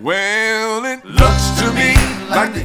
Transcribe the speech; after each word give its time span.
Well, 0.00 0.84
it 0.86 1.04
looks 1.04 1.50
to 1.60 1.72
me 1.72 1.94
like 2.28 2.52
the 2.52 2.63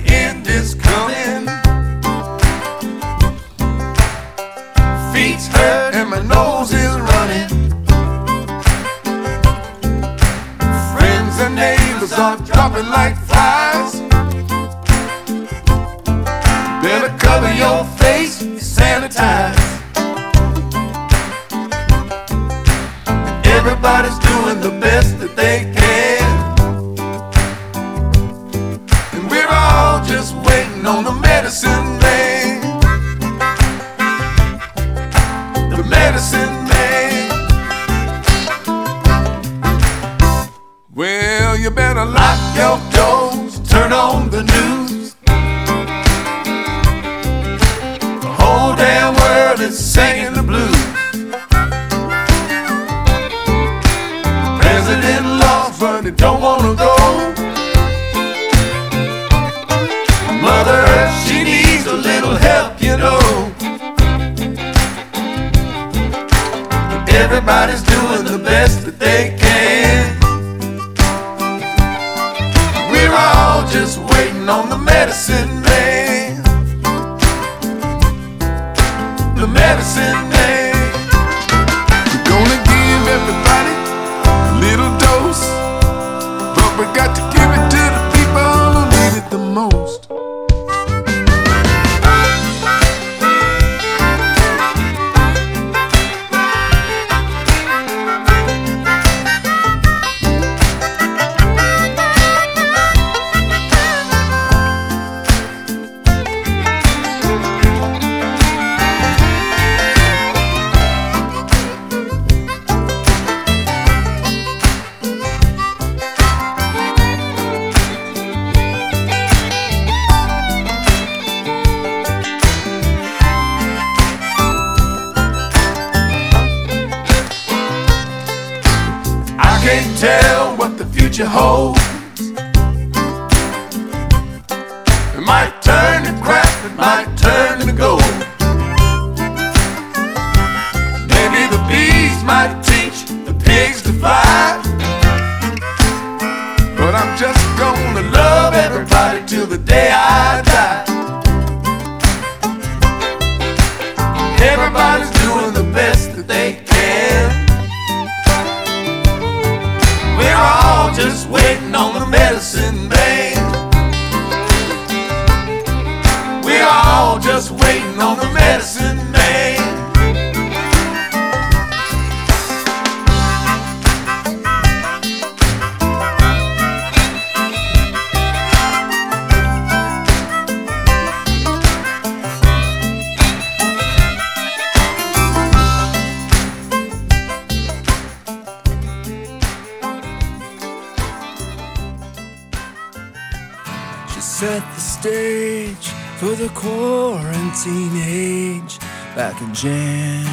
to 194.20 194.26
set 194.26 194.64
the 194.76 194.82
stage 194.82 195.88
for 196.18 196.36
the 196.36 196.50
quarantine 196.50 197.96
age. 198.04 198.78
Back 199.16 199.42
in 199.42 199.54
jam, 199.54 200.26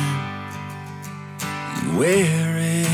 you 1.83 1.97
wear 1.97 2.57
it. 2.59 2.89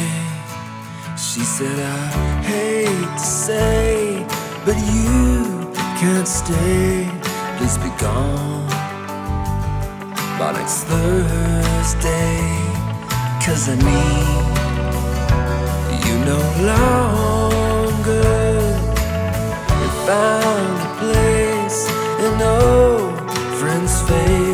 She 1.18 1.40
said, 1.40 1.78
I 1.78 2.42
hate 2.42 3.12
to 3.16 3.24
say, 3.24 4.26
but 4.66 4.76
you 4.92 5.72
can't 6.00 6.28
stay. 6.28 7.08
Please 7.56 7.78
be 7.78 7.90
gone 7.98 8.68
by 10.38 10.52
next 10.52 10.84
Thursday. 10.84 12.36
Cause 13.44 13.68
I 13.70 13.76
need 13.76 14.46
you 16.04 16.16
no 16.32 16.40
longer. 16.70 18.42
If 19.86 20.08
I'm 20.08 20.71
place 21.02 21.88
and 22.26 22.40
oh 22.42 23.10
friends 23.58 23.94
fade 24.08 24.51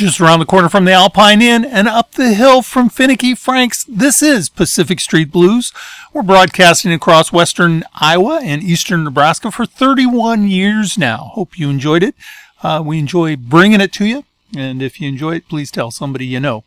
Just 0.00 0.18
around 0.18 0.38
the 0.38 0.46
corner 0.46 0.70
from 0.70 0.86
the 0.86 0.92
Alpine 0.92 1.42
Inn 1.42 1.62
and 1.62 1.86
up 1.86 2.12
the 2.12 2.32
hill 2.32 2.62
from 2.62 2.88
Finicky 2.88 3.34
Frank's, 3.34 3.84
this 3.84 4.22
is 4.22 4.48
Pacific 4.48 4.98
Street 4.98 5.30
Blues. 5.30 5.74
We're 6.14 6.22
broadcasting 6.22 6.90
across 6.90 7.34
western 7.34 7.84
Iowa 7.92 8.40
and 8.42 8.62
eastern 8.62 9.04
Nebraska 9.04 9.50
for 9.50 9.66
31 9.66 10.48
years 10.48 10.96
now. 10.96 11.32
Hope 11.34 11.58
you 11.58 11.68
enjoyed 11.68 12.02
it. 12.02 12.14
Uh, 12.62 12.82
we 12.82 12.98
enjoy 12.98 13.36
bringing 13.36 13.82
it 13.82 13.92
to 13.92 14.06
you. 14.06 14.24
And 14.56 14.80
if 14.80 15.02
you 15.02 15.08
enjoy 15.10 15.34
it, 15.34 15.48
please 15.50 15.70
tell 15.70 15.90
somebody 15.90 16.24
you 16.24 16.40
know. 16.40 16.64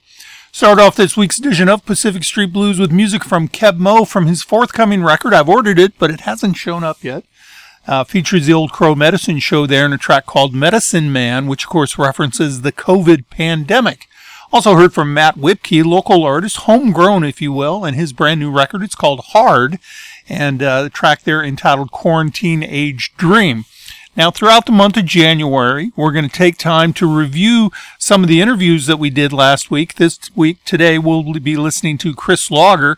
Start 0.51 0.77
off 0.77 0.95
this 0.95 1.17
week's 1.17 1.39
edition 1.39 1.67
of 1.69 1.87
Pacific 1.87 2.23
Street 2.23 2.53
Blues 2.53 2.77
with 2.77 2.91
music 2.91 3.23
from 3.23 3.47
Keb 3.47 3.79
Mo 3.79 4.05
from 4.05 4.27
his 4.27 4.43
forthcoming 4.43 5.03
record. 5.03 5.33
I've 5.33 5.49
ordered 5.49 5.79
it, 5.79 5.97
but 5.97 6.11
it 6.11 6.21
hasn't 6.21 6.57
shown 6.57 6.83
up 6.83 7.03
yet 7.03 7.23
uh, 7.87 8.03
features 8.03 8.45
the 8.45 8.53
Old 8.53 8.71
Crow 8.71 8.95
Medicine 8.95 9.39
Show 9.39 9.65
there 9.65 9.85
in 9.85 9.93
a 9.93 9.97
track 9.97 10.25
called 10.25 10.53
Medicine 10.53 11.11
Man, 11.11 11.47
which 11.47 11.65
of 11.65 11.69
course 11.69 11.97
references 11.97 12.61
the 12.61 12.71
COVID 12.71 13.29
pandemic. 13.29 14.07
Also 14.51 14.75
heard 14.75 14.93
from 14.93 15.13
Matt 15.13 15.35
Whipkey, 15.35 15.83
local 15.83 16.23
artist, 16.23 16.57
homegrown 16.57 17.23
if 17.23 17.41
you 17.41 17.51
will, 17.51 17.83
and 17.83 17.95
his 17.95 18.13
brand 18.13 18.39
new 18.39 18.51
record. 18.51 18.83
It's 18.83 18.93
called 18.93 19.21
Hard, 19.29 19.79
and 20.29 20.61
uh, 20.61 20.83
the 20.83 20.89
track 20.89 21.23
there 21.23 21.43
entitled 21.43 21.91
Quarantine 21.91 22.61
Age 22.61 23.13
Dream. 23.17 23.65
Now, 24.15 24.29
throughout 24.29 24.67
the 24.67 24.71
month 24.71 24.95
of 24.95 25.05
January, 25.05 25.91
we're 25.95 26.11
going 26.11 26.29
to 26.29 26.35
take 26.35 26.59
time 26.59 26.93
to 26.93 27.11
review 27.11 27.71
some 27.97 28.21
of 28.21 28.29
the 28.29 28.41
interviews 28.41 28.85
that 28.85 28.97
we 28.99 29.09
did 29.09 29.33
last 29.33 29.71
week. 29.71 29.95
This 29.95 30.19
week, 30.35 30.63
today, 30.65 30.99
we'll 30.99 31.23
be 31.39 31.57
listening 31.57 31.97
to 31.97 32.13
Chris 32.13 32.51
Lager 32.51 32.95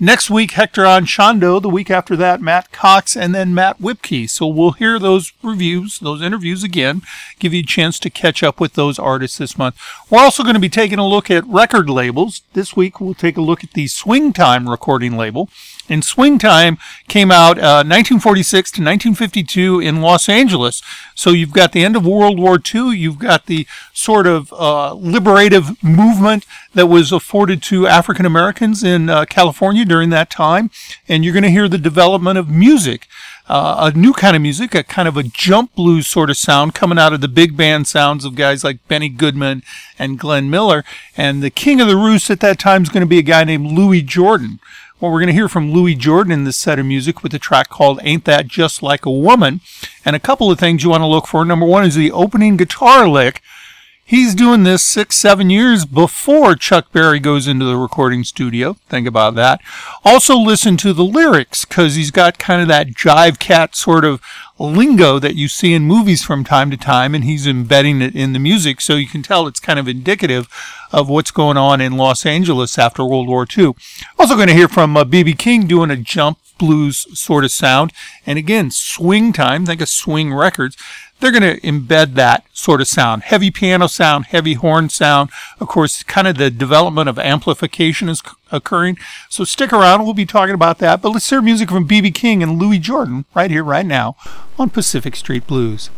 Next 0.00 0.30
week, 0.30 0.52
Hector 0.52 0.84
Anchondo. 0.84 1.60
The 1.60 1.68
week 1.68 1.90
after 1.90 2.14
that, 2.14 2.40
Matt 2.40 2.70
Cox, 2.70 3.16
and 3.16 3.34
then 3.34 3.52
Matt 3.52 3.80
Whipkey. 3.80 4.30
So 4.30 4.46
we'll 4.46 4.70
hear 4.70 4.96
those 4.96 5.32
reviews, 5.42 5.98
those 5.98 6.22
interviews 6.22 6.62
again, 6.62 7.02
give 7.40 7.52
you 7.52 7.62
a 7.62 7.66
chance 7.66 7.98
to 8.00 8.10
catch 8.10 8.44
up 8.44 8.60
with 8.60 8.74
those 8.74 9.00
artists 9.00 9.38
this 9.38 9.58
month. 9.58 9.76
We're 10.08 10.20
also 10.20 10.44
going 10.44 10.54
to 10.54 10.60
be 10.60 10.68
taking 10.68 11.00
a 11.00 11.06
look 11.06 11.32
at 11.32 11.44
record 11.48 11.90
labels. 11.90 12.42
This 12.52 12.76
week, 12.76 13.00
we'll 13.00 13.14
take 13.14 13.36
a 13.36 13.40
look 13.40 13.64
at 13.64 13.72
the 13.72 13.88
Swing 13.88 14.32
Time 14.32 14.68
recording 14.68 15.16
label. 15.16 15.50
And 15.88 16.04
Swing 16.04 16.38
Time 16.38 16.78
came 17.08 17.30
out 17.30 17.58
uh, 17.58 17.82
1946 17.84 18.70
to 18.72 18.80
1952 18.82 19.80
in 19.80 20.00
Los 20.00 20.28
Angeles. 20.28 20.82
So 21.14 21.30
you've 21.30 21.52
got 21.52 21.72
the 21.72 21.84
end 21.84 21.96
of 21.96 22.06
World 22.06 22.38
War 22.38 22.58
II. 22.62 22.96
You've 22.96 23.18
got 23.18 23.46
the 23.46 23.66
sort 23.92 24.26
of 24.26 24.52
uh, 24.52 24.94
liberative 24.94 25.82
movement 25.82 26.44
that 26.74 26.86
was 26.86 27.10
afforded 27.10 27.62
to 27.64 27.86
African 27.86 28.26
Americans 28.26 28.84
in 28.84 29.08
uh, 29.08 29.24
California 29.24 29.84
during 29.84 30.10
that 30.10 30.30
time. 30.30 30.70
And 31.08 31.24
you're 31.24 31.34
going 31.34 31.42
to 31.42 31.50
hear 31.50 31.68
the 31.68 31.78
development 31.78 32.38
of 32.38 32.48
music. 32.48 33.06
Uh, 33.48 33.90
a 33.94 33.98
new 33.98 34.12
kind 34.12 34.36
of 34.36 34.42
music, 34.42 34.74
a 34.74 34.82
kind 34.82 35.08
of 35.08 35.16
a 35.16 35.22
jump 35.22 35.74
blues 35.74 36.06
sort 36.06 36.28
of 36.28 36.36
sound 36.36 36.74
coming 36.74 36.98
out 36.98 37.14
of 37.14 37.22
the 37.22 37.28
big 37.28 37.56
band 37.56 37.88
sounds 37.88 38.26
of 38.26 38.34
guys 38.34 38.62
like 38.62 38.86
Benny 38.88 39.08
Goodman 39.08 39.62
and 39.98 40.18
Glenn 40.18 40.50
Miller. 40.50 40.84
And 41.16 41.42
the 41.42 41.48
king 41.48 41.80
of 41.80 41.88
the 41.88 41.96
roost 41.96 42.28
at 42.28 42.40
that 42.40 42.58
time 42.58 42.82
is 42.82 42.90
going 42.90 43.00
to 43.00 43.06
be 43.06 43.18
a 43.18 43.22
guy 43.22 43.44
named 43.44 43.72
Louis 43.72 44.02
Jordan. 44.02 44.60
Well, 45.00 45.12
we're 45.12 45.20
going 45.20 45.28
to 45.28 45.32
hear 45.32 45.48
from 45.48 45.70
Louis 45.70 45.94
Jordan 45.94 46.32
in 46.32 46.42
this 46.42 46.56
set 46.56 46.80
of 46.80 46.86
music 46.86 47.22
with 47.22 47.32
a 47.32 47.38
track 47.38 47.68
called 47.68 48.00
Ain't 48.02 48.24
That 48.24 48.48
Just 48.48 48.82
Like 48.82 49.06
a 49.06 49.10
Woman. 49.12 49.60
And 50.04 50.16
a 50.16 50.18
couple 50.18 50.50
of 50.50 50.58
things 50.58 50.82
you 50.82 50.90
want 50.90 51.02
to 51.02 51.06
look 51.06 51.28
for. 51.28 51.44
Number 51.44 51.66
one 51.66 51.84
is 51.84 51.94
the 51.94 52.10
opening 52.10 52.56
guitar 52.56 53.08
lick 53.08 53.40
He's 54.08 54.34
doing 54.34 54.62
this 54.62 54.82
six, 54.82 55.16
seven 55.16 55.50
years 55.50 55.84
before 55.84 56.56
Chuck 56.56 56.90
Berry 56.92 57.20
goes 57.20 57.46
into 57.46 57.66
the 57.66 57.76
recording 57.76 58.24
studio. 58.24 58.72
Think 58.88 59.06
about 59.06 59.34
that. 59.34 59.60
Also 60.02 60.34
listen 60.38 60.78
to 60.78 60.94
the 60.94 61.04
lyrics 61.04 61.66
because 61.66 61.94
he's 61.94 62.10
got 62.10 62.38
kind 62.38 62.62
of 62.62 62.68
that 62.68 62.86
jive 62.86 63.38
cat 63.38 63.76
sort 63.76 64.06
of 64.06 64.22
lingo 64.58 65.18
that 65.18 65.34
you 65.34 65.46
see 65.46 65.74
in 65.74 65.82
movies 65.82 66.24
from 66.24 66.42
time 66.42 66.70
to 66.70 66.78
time 66.78 67.14
and 67.14 67.24
he's 67.24 67.46
embedding 67.46 68.00
it 68.00 68.16
in 68.16 68.32
the 68.32 68.38
music. 68.38 68.80
So 68.80 68.94
you 68.94 69.06
can 69.06 69.22
tell 69.22 69.46
it's 69.46 69.60
kind 69.60 69.78
of 69.78 69.86
indicative 69.86 70.48
of 70.90 71.10
what's 71.10 71.30
going 71.30 71.58
on 71.58 71.82
in 71.82 71.98
Los 71.98 72.24
Angeles 72.24 72.78
after 72.78 73.04
World 73.04 73.28
War 73.28 73.46
II. 73.46 73.74
Also 74.18 74.36
going 74.36 74.48
to 74.48 74.54
hear 74.54 74.68
from 74.68 74.94
BB 74.94 75.34
uh, 75.34 75.36
King 75.36 75.66
doing 75.66 75.90
a 75.90 75.96
jump 75.98 76.38
blues 76.56 77.06
sort 77.18 77.44
of 77.44 77.50
sound. 77.50 77.92
And 78.26 78.38
again, 78.38 78.70
swing 78.70 79.32
time. 79.32 79.64
Think 79.64 79.80
of 79.80 79.88
swing 79.88 80.34
records 80.34 80.76
they're 81.20 81.32
going 81.32 81.42
to 81.42 81.60
embed 81.60 82.14
that 82.14 82.44
sort 82.52 82.80
of 82.80 82.86
sound. 82.86 83.22
Heavy 83.24 83.50
piano 83.50 83.86
sound, 83.86 84.26
heavy 84.26 84.54
horn 84.54 84.88
sound. 84.88 85.30
Of 85.60 85.68
course, 85.68 86.02
kind 86.02 86.28
of 86.28 86.36
the 86.36 86.50
development 86.50 87.08
of 87.08 87.18
amplification 87.18 88.08
is 88.08 88.22
occurring. 88.50 88.98
So 89.28 89.44
stick 89.44 89.72
around. 89.72 90.04
We'll 90.04 90.14
be 90.14 90.26
talking 90.26 90.54
about 90.54 90.78
that. 90.78 91.02
But 91.02 91.10
let's 91.10 91.28
hear 91.28 91.42
music 91.42 91.70
from 91.70 91.86
B.B. 91.86 92.10
King 92.12 92.42
and 92.42 92.58
Louis 92.58 92.78
Jordan 92.78 93.24
right 93.34 93.50
here, 93.50 93.64
right 93.64 93.86
now 93.86 94.16
on 94.58 94.70
Pacific 94.70 95.16
Street 95.16 95.46
Blues. 95.46 95.90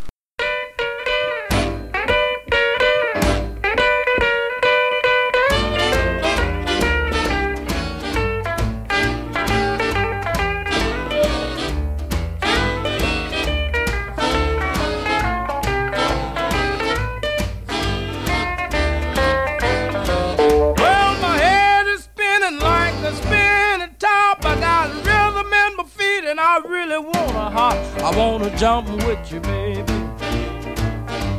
Wanna 28.21 28.55
jump 28.59 28.87
with 29.07 29.33
you, 29.33 29.41
baby. 29.41 29.95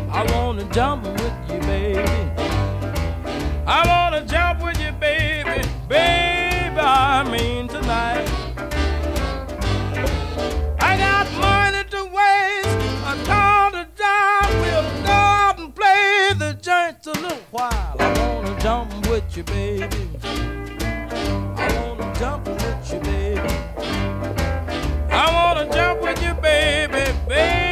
I 0.09 0.25
wanna 0.33 0.63
jump 0.73 1.03
with 1.03 1.37
you, 1.47 1.59
baby. 1.59 2.31
I 3.67 3.81
wanna 3.91 4.25
jump 4.25 4.63
with 4.63 4.79
you, 4.81 4.91
baby. 4.93 5.61
Baby, 5.87 6.79
I 6.79 7.23
mean 7.33 7.67
tonight. 7.67 8.27
I 10.79 10.97
got 11.05 11.27
money 11.47 11.83
to 11.93 12.01
waste, 12.17 12.79
a 13.11 13.15
car 13.27 13.69
to 13.77 13.87
drive. 13.99 14.53
We'll 14.63 15.03
go 15.05 15.11
out 15.11 15.59
and 15.59 15.75
play 15.75 16.33
the 16.35 16.53
joint 16.67 17.05
a 17.05 17.11
little 17.11 17.45
while. 17.51 17.95
I 17.99 18.07
wanna 18.19 18.59
jump 18.59 19.07
with 19.07 19.37
you, 19.37 19.43
baby. 19.43 20.09
I 21.57 21.67
wanna 21.77 22.11
jump. 22.17 22.60
I 25.11 25.31
wanna 25.33 25.73
jump 25.73 26.01
with 26.01 26.23
you, 26.23 26.33
baby, 26.35 27.11
baby. 27.27 27.70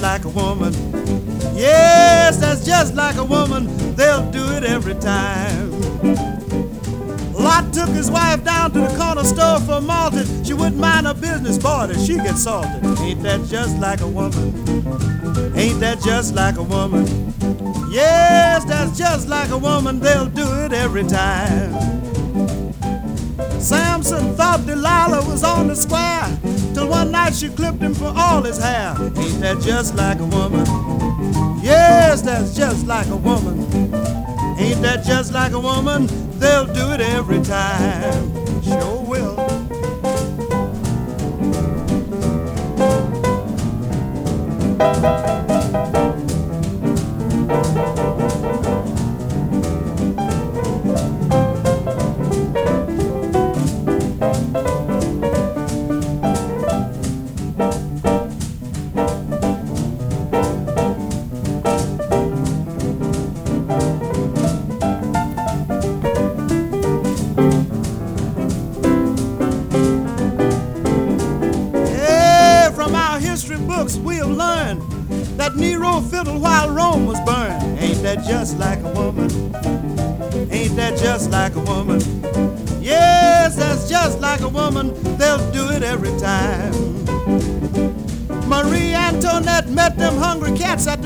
Like 0.00 0.24
a 0.24 0.28
woman? 0.28 0.72
Yes, 1.54 2.36
that's 2.36 2.64
just 2.64 2.94
like 2.94 3.16
a 3.16 3.24
woman. 3.24 3.94
They'll 3.94 4.30
do 4.30 4.44
it 4.52 4.64
every 4.64 4.94
time. 4.94 5.72
Lot 7.32 7.72
took 7.72 7.88
his 7.90 8.10
wife 8.10 8.44
down 8.44 8.72
to 8.72 8.80
the 8.80 8.96
corner 8.96 9.24
store 9.24 9.60
for 9.60 9.80
malted. 9.80 10.26
She 10.46 10.54
wouldn't 10.54 10.76
mind 10.76 11.06
her 11.06 11.14
business, 11.14 11.58
boy, 11.58 11.92
she 12.04 12.16
get 12.16 12.36
salted. 12.36 12.84
Ain't 13.00 13.22
that 13.22 13.44
just 13.46 13.78
like 13.78 14.00
a 14.00 14.08
woman? 14.08 14.54
Ain't 15.56 15.80
that 15.80 16.00
just 16.04 16.34
like 16.34 16.56
a 16.56 16.62
woman? 16.62 17.06
Yes, 17.90 18.64
that's 18.64 18.96
just 18.98 19.28
like 19.28 19.50
a 19.50 19.58
woman. 19.58 20.00
They'll 20.00 20.26
do 20.26 20.46
it 20.64 20.72
every 20.72 21.04
time. 21.04 21.72
Samson 23.60 24.34
thought 24.34 24.64
Delilah 24.66 25.26
was 25.26 25.42
on 25.42 25.66
the 25.68 25.76
one 26.88 27.10
night 27.12 27.34
she 27.34 27.48
clipped 27.48 27.80
him 27.80 27.94
for 27.94 28.12
all 28.16 28.42
his 28.42 28.58
hair. 28.58 28.96
Ain't 28.98 29.40
that 29.40 29.60
just 29.60 29.94
like 29.94 30.20
a 30.20 30.26
woman? 30.26 30.66
Yes, 31.62 32.22
that's 32.22 32.56
just 32.56 32.86
like 32.86 33.06
a 33.08 33.16
woman. 33.16 33.60
Ain't 34.58 34.82
that 34.82 35.04
just 35.04 35.32
like 35.32 35.52
a 35.52 35.60
woman? 35.60 36.06
They'll 36.38 36.66
do 36.66 36.90
it 36.92 37.00
every 37.00 37.42
time. 37.42 38.27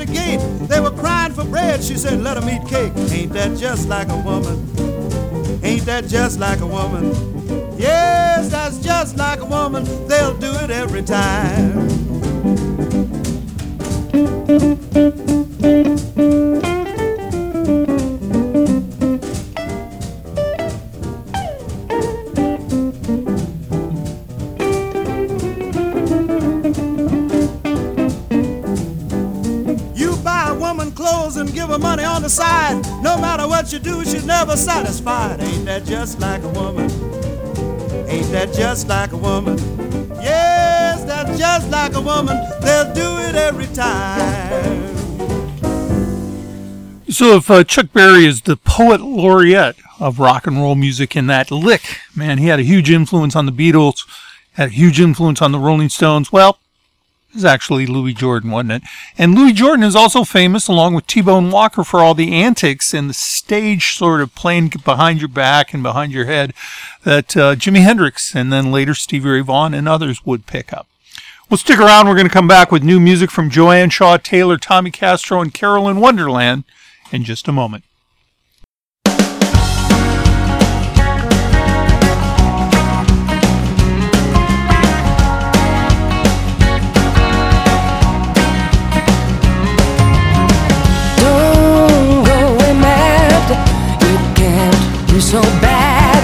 The 0.05 0.13
gate. 0.13 0.39
They 0.67 0.79
were 0.79 0.91
crying 0.91 1.33
for 1.33 1.43
bread. 1.43 1.83
She 1.83 1.97
said, 1.97 2.21
let 2.21 2.37
'em 2.37 2.49
eat 2.49 2.67
cake. 2.67 2.93
Ain't 3.11 3.33
that 3.33 3.57
just 3.57 3.87
like 3.87 4.09
a 4.09 4.17
woman? 4.17 4.57
Ain't 5.63 5.85
that 5.85 6.07
just 6.07 6.39
like 6.39 6.59
a 6.59 6.67
woman? 6.67 7.13
Yes, 7.77 8.49
that's 8.49 8.77
just 8.79 9.17
like 9.17 9.39
a 9.39 9.45
woman. 9.45 9.83
They'll 10.07 10.37
do 10.37 10.51
it 10.63 10.69
every 10.69 11.03
time. 11.03 11.89
Her 31.73 31.79
money 31.79 32.03
on 32.03 32.21
the 32.21 32.29
side. 32.29 32.75
No 33.01 33.17
matter 33.17 33.47
what 33.47 33.73
you 33.73 33.79
do, 33.79 34.05
she's 34.05 34.25
never 34.25 34.55
satisfied. 34.55 35.41
Ain't 35.41 35.65
that 35.65 35.83
just 35.85 36.19
like 36.19 36.43
a 36.43 36.49
woman? 36.49 36.89
Ain't 38.07 38.31
that 38.31 38.53
just 38.53 38.87
like 38.87 39.11
a 39.11 39.17
woman? 39.17 39.57
Yes, 40.21 41.03
that's 41.03 41.37
just 41.37 41.69
like 41.71 41.95
a 41.95 42.01
woman. 42.01 42.37
They'll 42.61 42.93
do 42.93 43.17
it 43.27 43.35
every 43.35 43.65
time. 43.67 44.93
So 47.09 47.37
if 47.37 47.49
uh, 47.49 47.63
Chuck 47.63 47.91
Berry 47.91 48.25
is 48.25 48.41
the 48.41 48.57
poet 48.57 49.01
laureate 49.01 49.75
of 49.99 50.19
rock 50.19 50.45
and 50.45 50.57
roll 50.57 50.75
music 50.75 51.15
in 51.15 51.25
that 51.27 51.49
lick, 51.49 52.01
man, 52.15 52.37
he 52.37 52.47
had 52.47 52.59
a 52.59 52.63
huge 52.63 52.91
influence 52.91 53.35
on 53.35 53.47
the 53.47 53.51
Beatles, 53.51 54.07
had 54.53 54.67
a 54.69 54.71
huge 54.71 54.99
influence 54.99 55.41
on 55.41 55.51
the 55.51 55.59
Rolling 55.59 55.89
Stones. 55.89 56.31
Well, 56.31 56.59
was 57.33 57.45
actually 57.45 57.85
Louis 57.85 58.13
Jordan, 58.13 58.51
wasn't 58.51 58.71
it? 58.71 58.83
And 59.17 59.35
Louis 59.35 59.53
Jordan 59.53 59.83
is 59.83 59.95
also 59.95 60.23
famous, 60.23 60.67
along 60.67 60.93
with 60.93 61.07
T-Bone 61.07 61.51
Walker, 61.51 61.83
for 61.83 61.99
all 61.99 62.13
the 62.13 62.33
antics 62.33 62.93
and 62.93 63.09
the 63.09 63.13
stage 63.13 63.95
sort 63.95 64.21
of 64.21 64.35
playing 64.35 64.73
behind 64.83 65.19
your 65.19 65.29
back 65.29 65.73
and 65.73 65.81
behind 65.83 66.11
your 66.11 66.25
head 66.25 66.53
that 67.03 67.35
uh, 67.35 67.55
Jimi 67.55 67.81
Hendrix 67.83 68.35
and 68.35 68.51
then 68.51 68.71
later 68.71 68.93
Stevie 68.93 69.29
Ray 69.29 69.41
Vaughan 69.41 69.73
and 69.73 69.87
others 69.87 70.25
would 70.25 70.45
pick 70.45 70.71
up. 70.71 70.87
Well, 71.49 71.57
stick 71.57 71.79
around. 71.79 72.07
We're 72.07 72.15
going 72.15 72.27
to 72.27 72.33
come 72.33 72.47
back 72.47 72.71
with 72.71 72.83
new 72.83 72.99
music 72.99 73.29
from 73.29 73.49
Joanne 73.49 73.89
Shaw 73.89 74.17
Taylor, 74.17 74.57
Tommy 74.57 74.91
Castro, 74.91 75.41
and 75.41 75.53
Carolyn 75.53 75.99
Wonderland 75.99 76.63
in 77.11 77.23
just 77.23 77.47
a 77.47 77.51
moment. 77.51 77.83
Be 95.13 95.19
so 95.19 95.41
bad. 95.61 96.21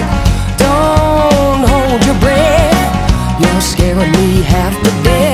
Don't 0.58 1.68
hold 1.68 2.04
your 2.04 2.18
breath. 2.18 3.40
You're 3.40 3.60
scaring 3.60 4.10
me 4.12 4.42
half 4.42 4.74
to 4.82 4.90
death. 5.04 5.29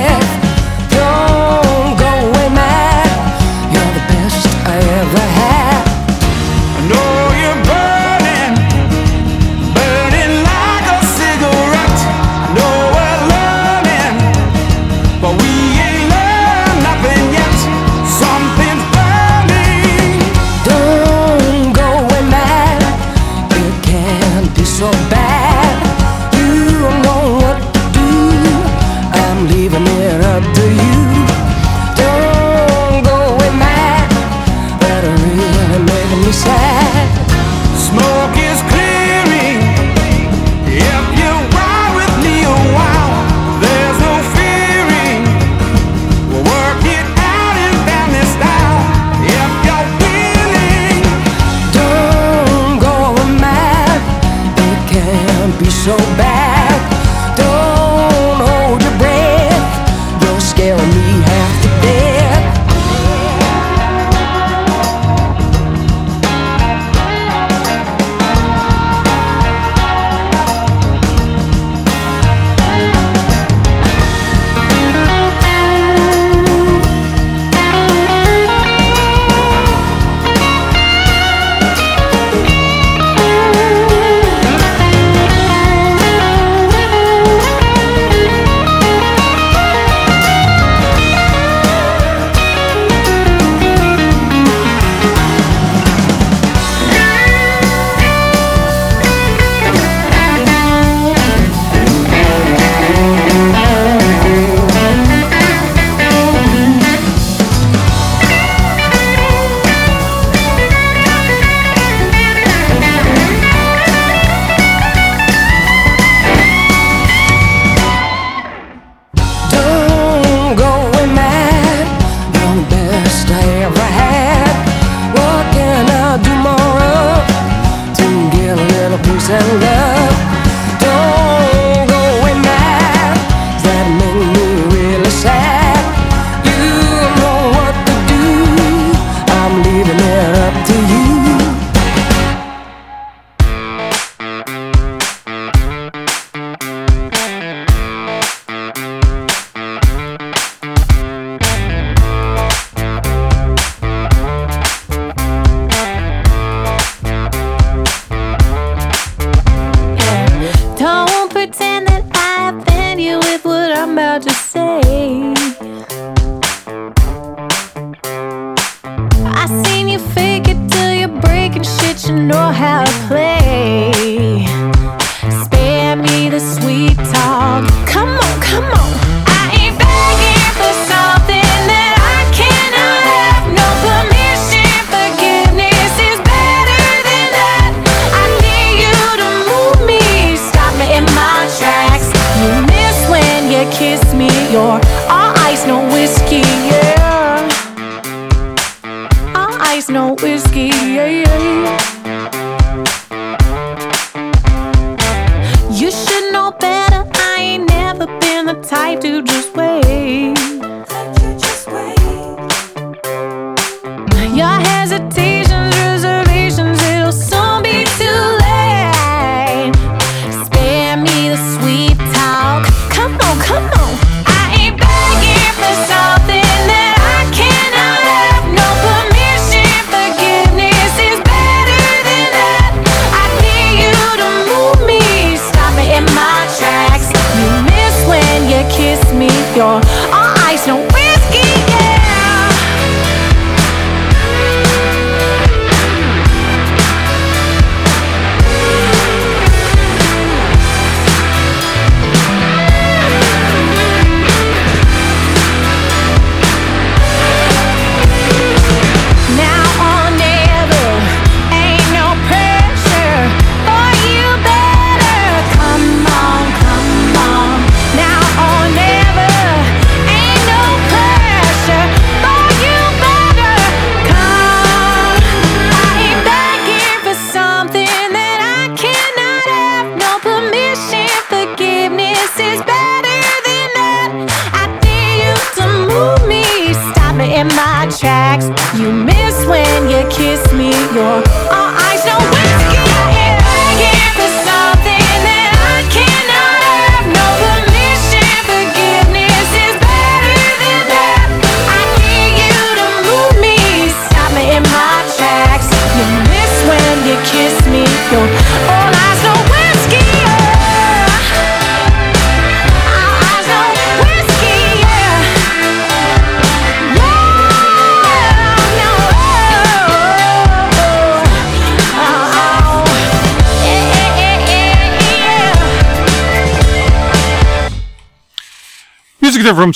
So 55.87 55.95
bad. 56.17 56.26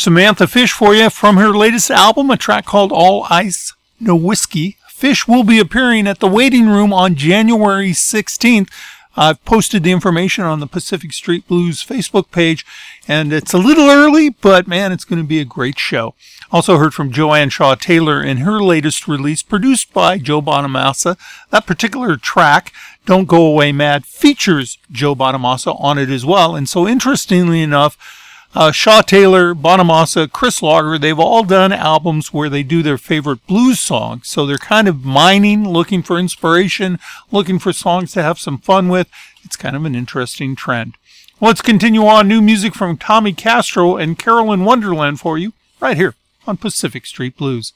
Samantha 0.02 0.48
Fish 0.48 0.72
for 0.72 0.96
you 0.96 1.12
from 1.12 1.38
her 1.38 1.50
latest 1.50 1.92
album, 1.92 2.32
a 2.32 2.38
track 2.38 2.66
called 2.66 2.92
All 2.92 3.28
Ice, 3.30 3.76
No 4.00 4.16
Whiskey. 4.16 4.78
Fish 4.90 5.28
will 5.28 5.44
be 5.44 5.60
appearing 5.60 6.08
at 6.08 6.20
the 6.20 6.28
Waiting 6.28 6.68
Room 6.68 6.92
on 6.92 7.14
January 7.14 7.92
16th. 7.92 8.68
I've 9.16 9.46
posted 9.46 9.84
the 9.84 9.92
information 9.92 10.44
on 10.44 10.60
the 10.60 10.66
Pacific 10.66 11.14
Street 11.14 11.48
Blues 11.48 11.84
Facebook 11.84 12.32
page, 12.32 12.66
and 13.08 13.32
it's 13.32 13.54
a 13.54 13.60
little 13.60 13.92
early, 13.92 14.30
but 14.30 14.68
man, 14.68 14.92
it's 14.92 15.06
going 15.06 15.22
to 15.22 15.28
be 15.28 15.40
a 15.40 15.46
great 15.46 15.78
show. 15.78 16.16
Also 16.52 16.80
heard 16.80 16.96
from 16.96 17.12
Joanne 17.12 17.52
Shaw 17.52 17.76
Taylor 17.76 18.24
in 18.24 18.38
her 18.38 18.60
latest 18.60 19.08
release, 19.08 19.44
produced 19.44 19.94
by 19.94 20.18
Joe 20.18 20.42
Bonamassa. 20.42 21.16
That 21.52 21.68
particular 21.68 22.18
track, 22.18 22.74
Don't 23.06 23.28
Go 23.28 23.46
Away 23.46 23.72
Mad, 23.72 24.08
features 24.08 24.80
Joe 24.92 25.14
Bonamassa 25.14 25.80
on 25.80 26.00
it 26.00 26.10
as 26.10 26.26
well. 26.26 26.56
And 26.56 26.68
so 26.68 26.88
interestingly 26.88 27.62
enough, 27.62 28.18
uh, 28.54 28.72
Shaw 28.72 29.02
Taylor, 29.02 29.54
Bonamassa, 29.54 30.32
Chris 30.32 30.62
Lager, 30.62 30.98
they've 30.98 31.20
all 31.20 31.44
done 31.44 31.72
albums 31.72 32.34
where 32.34 32.50
they 32.50 32.64
do 32.64 32.84
their 32.84 32.98
favorite 32.98 33.46
blues 33.48 33.80
songs. 33.80 34.28
So 34.28 34.46
they're 34.46 34.58
kind 34.58 34.88
of 34.88 35.06
mining, 35.06 35.68
looking 35.68 36.04
for 36.04 36.18
inspiration, 36.20 37.00
looking 37.32 37.60
for 37.60 37.74
songs 37.74 38.12
to 38.14 38.24
have 38.24 38.40
some 38.40 38.58
fun 38.58 38.90
with. 38.90 39.10
It's 39.44 39.56
kind 39.56 39.76
of 39.76 39.86
an 39.86 39.96
interesting 39.96 40.56
trend. 40.56 40.96
Let's 41.40 41.62
continue 41.62 42.06
on. 42.06 42.28
New 42.28 42.42
music 42.42 42.76
from 42.76 42.98
Tommy 42.98 43.34
Castro 43.34 43.98
and 43.98 44.20
Carolyn 44.20 44.64
Wonderland 44.64 45.20
for 45.20 45.38
you 45.38 45.54
right 45.80 45.98
here 45.98 46.16
on 46.46 46.58
Pacific 46.58 47.06
Street 47.06 47.38
Blues. 47.38 47.74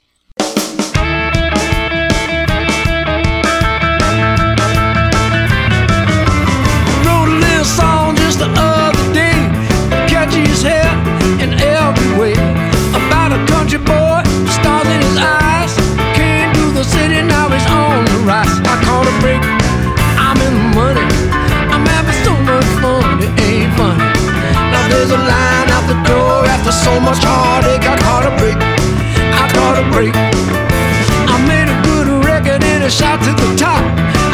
wrote 7.04 7.28
a 7.28 7.38
little 7.40 7.64
song 7.64 8.14
just 8.16 8.38
the 8.38 8.75
break, 19.20 19.42
I'm 20.18 20.36
in 20.40 20.52
the 20.52 20.66
money. 20.76 21.06
I'm 21.72 21.84
having 21.86 22.18
so 22.24 22.32
much 22.44 22.68
fun, 22.82 23.22
it 23.22 23.32
ain't 23.40 23.72
funny. 23.76 24.02
Now 24.72 24.84
there's 24.88 25.10
a 25.10 25.20
line 25.20 25.68
out 25.72 25.86
the 25.88 25.98
door 26.08 26.44
after 26.46 26.72
so 26.72 27.00
much 27.00 27.20
heartache. 27.22 27.86
I 27.86 27.96
caught 28.04 28.26
a 28.26 28.32
break, 28.40 28.56
I 28.56 29.44
caught 29.54 29.76
a 29.78 29.84
break. 29.92 30.14
I 30.14 31.36
made 31.46 31.68
a 31.68 31.78
good 31.86 32.08
record 32.24 32.62
and 32.64 32.84
a 32.84 32.90
shot 32.90 33.22
to 33.24 33.32
the 33.32 33.50
top. 33.56 33.84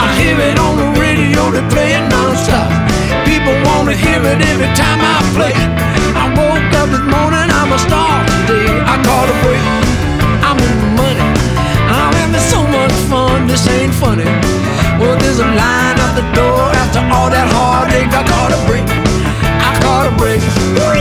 I 0.03 0.09
hear 0.19 0.39
it 0.39 0.59
on 0.59 0.75
the 0.77 0.89
radio, 0.99 1.51
they 1.51 1.65
play 1.71 1.95
it 1.95 2.05
non-stop. 2.09 2.69
People 3.27 3.55
wanna 3.67 3.95
hear 3.95 4.21
it 4.23 4.41
every 4.51 4.71
time 4.75 5.01
I 5.01 5.19
play. 5.37 5.55
I 6.17 6.27
woke 6.39 6.73
up 6.81 6.89
this 6.91 7.07
morning, 7.07 7.49
I'm 7.51 7.71
a 7.71 7.79
star 7.79 8.25
today. 8.47 8.71
I 8.93 8.95
caught 9.07 9.29
a 9.31 9.37
break, 9.45 9.65
I'm 10.47 10.59
in 10.59 10.77
the 10.83 10.91
money. 11.03 11.27
I'm 11.93 12.13
having 12.15 12.47
so 12.55 12.61
much 12.67 12.95
fun, 13.11 13.47
this 13.47 13.69
ain't 13.69 13.95
funny. 13.95 14.62
Well, 15.03 15.19
there's 15.19 15.41
a 15.41 15.45
line 15.45 15.99
out 15.99 16.15
the 16.15 16.23
door 16.31 16.63
after 16.79 17.03
all 17.11 17.29
that 17.29 17.51
heartache. 17.51 18.07
I 18.15 18.23
caught 18.23 18.55
a 18.55 18.61
break, 18.71 18.87
I 18.87 19.73
caught 19.83 20.07
a 20.07 20.17
break. 20.17 20.92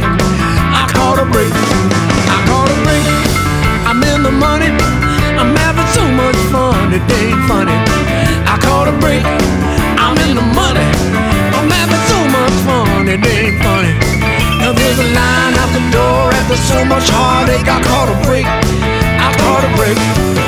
break. 0.00 0.22
I 0.74 0.84
caught 0.94 1.18
a 1.18 1.26
break. 1.30 1.52
I 1.52 2.38
caught 2.46 2.70
a 2.70 2.76
break. 2.86 3.04
I'm 3.86 4.02
in 4.02 4.22
the 4.22 4.30
money. 4.30 4.70
I'm 5.38 5.54
having 5.56 5.88
so 5.94 6.04
much 6.12 6.38
fun. 6.52 6.92
It 6.92 7.02
ain't 7.18 7.42
funny. 7.48 7.74
I 8.46 8.58
caught 8.60 8.88
a 8.88 8.94
break. 9.02 9.24
I'm 9.98 10.16
in 10.26 10.34
the 10.36 10.46
money. 10.54 10.86
I'm 11.56 11.70
having 11.70 12.02
so 12.12 12.18
much 12.30 12.54
fun. 12.66 13.08
It 13.08 13.24
ain't 13.24 13.58
funny. 13.62 13.94
Now 14.60 14.72
there's 14.72 14.98
a 14.98 15.08
line 15.14 15.54
out 15.62 15.70
the 15.74 15.84
door 15.90 16.32
after 16.32 16.56
so 16.56 16.84
much 16.84 17.08
heartache. 17.10 17.68
I 17.68 17.80
caught 17.82 18.08
a 18.08 18.16
break. 18.26 18.46
I 18.46 19.30
caught 19.38 19.64
a 19.64 19.70
break. 19.76 20.47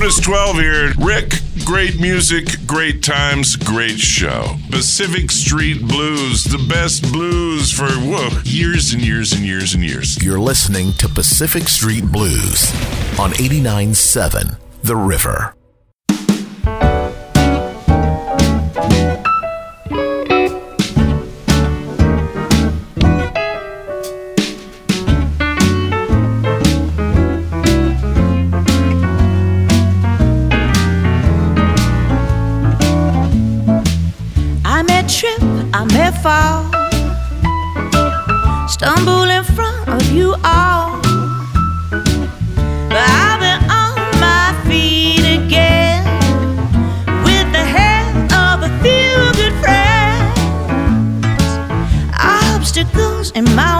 Otis 0.00 0.20
12 0.20 0.56
here. 0.56 0.92
Rick, 0.98 1.34
great 1.66 2.00
music, 2.00 2.46
great 2.66 3.02
times, 3.02 3.54
great 3.54 3.98
show. 3.98 4.56
Pacific 4.70 5.30
Street 5.30 5.86
Blues, 5.86 6.42
the 6.42 6.66
best 6.70 7.02
blues 7.12 7.70
for 7.70 7.86
whoa, 7.86 8.30
years 8.44 8.94
and 8.94 9.04
years 9.04 9.34
and 9.34 9.44
years 9.44 9.74
and 9.74 9.84
years. 9.84 10.22
You're 10.24 10.40
listening 10.40 10.94
to 10.94 11.06
Pacific 11.06 11.68
Street 11.68 12.10
Blues 12.10 12.72
on 13.18 13.32
89.7 13.32 14.56
The 14.82 14.96
River. 14.96 15.54
In 53.40 53.46
my 53.56 53.79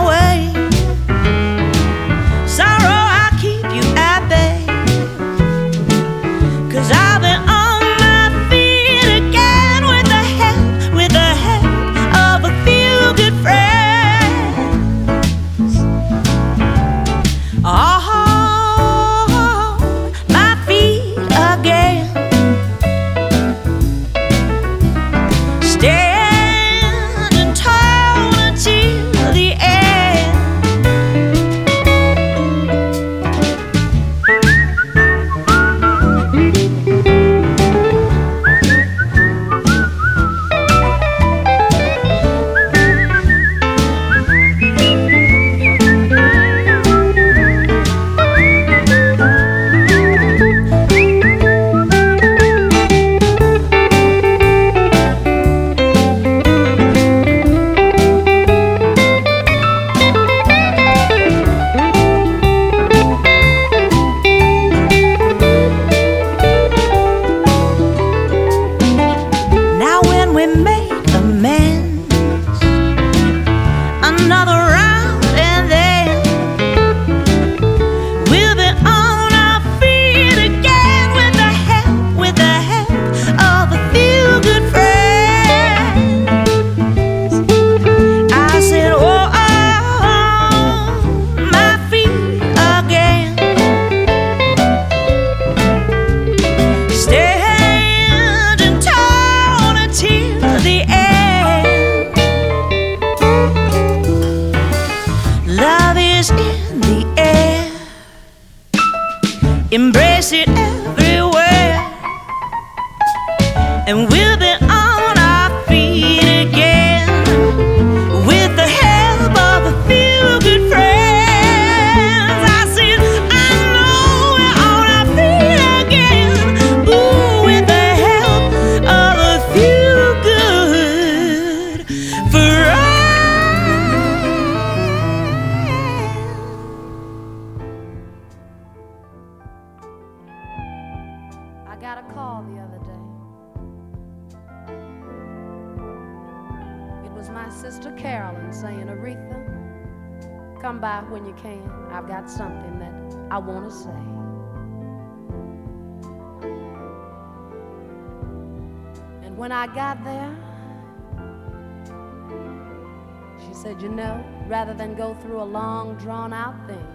said, 163.61 163.79
You 163.79 163.89
know, 163.89 164.25
rather 164.47 164.73
than 164.73 164.95
go 164.95 165.13
through 165.13 165.39
a 165.39 165.43
long, 165.43 165.95
drawn 165.97 166.33
out 166.33 166.55
thing, 166.67 166.87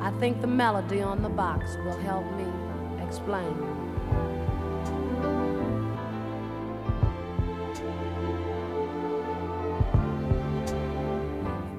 I 0.00 0.10
think 0.18 0.40
the 0.40 0.46
melody 0.46 1.02
on 1.02 1.20
the 1.20 1.28
box 1.28 1.76
will 1.84 1.98
help 1.98 2.24
me 2.38 2.46
explain. 3.04 3.54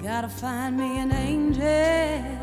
Gotta 0.04 0.28
find 0.28 0.76
me 0.76 1.00
an 1.00 1.10
angel 1.10 2.41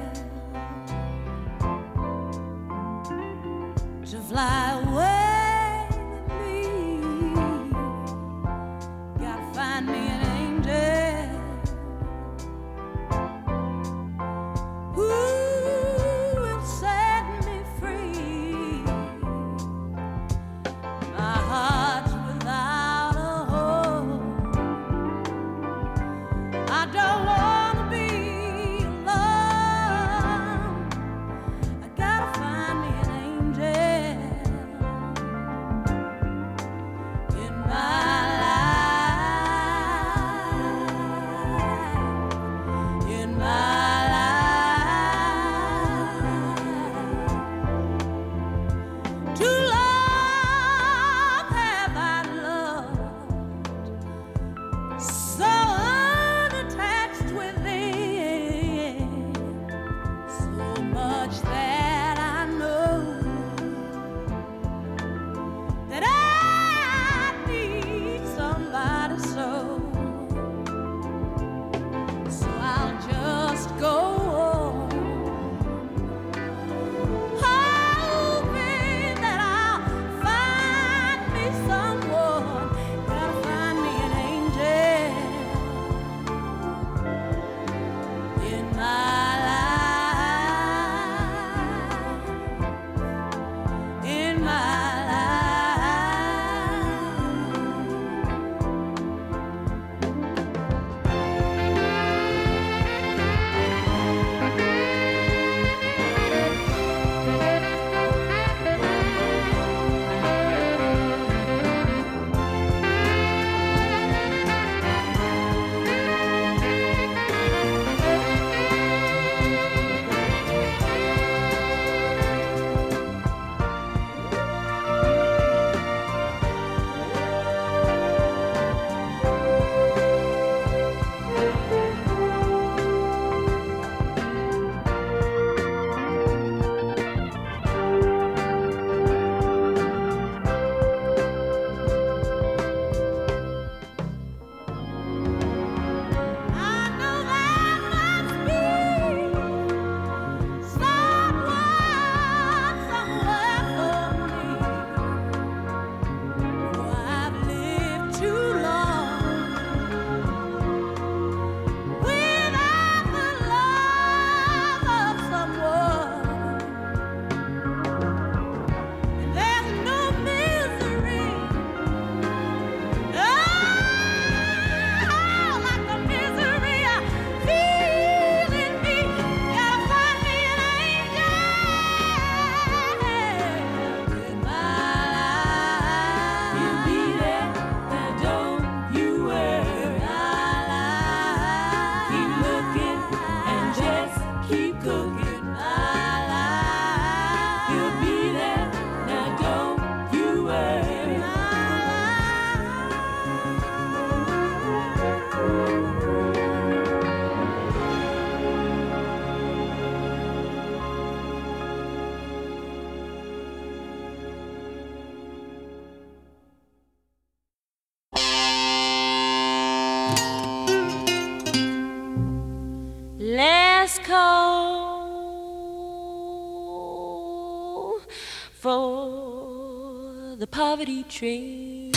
train. 231.10 231.92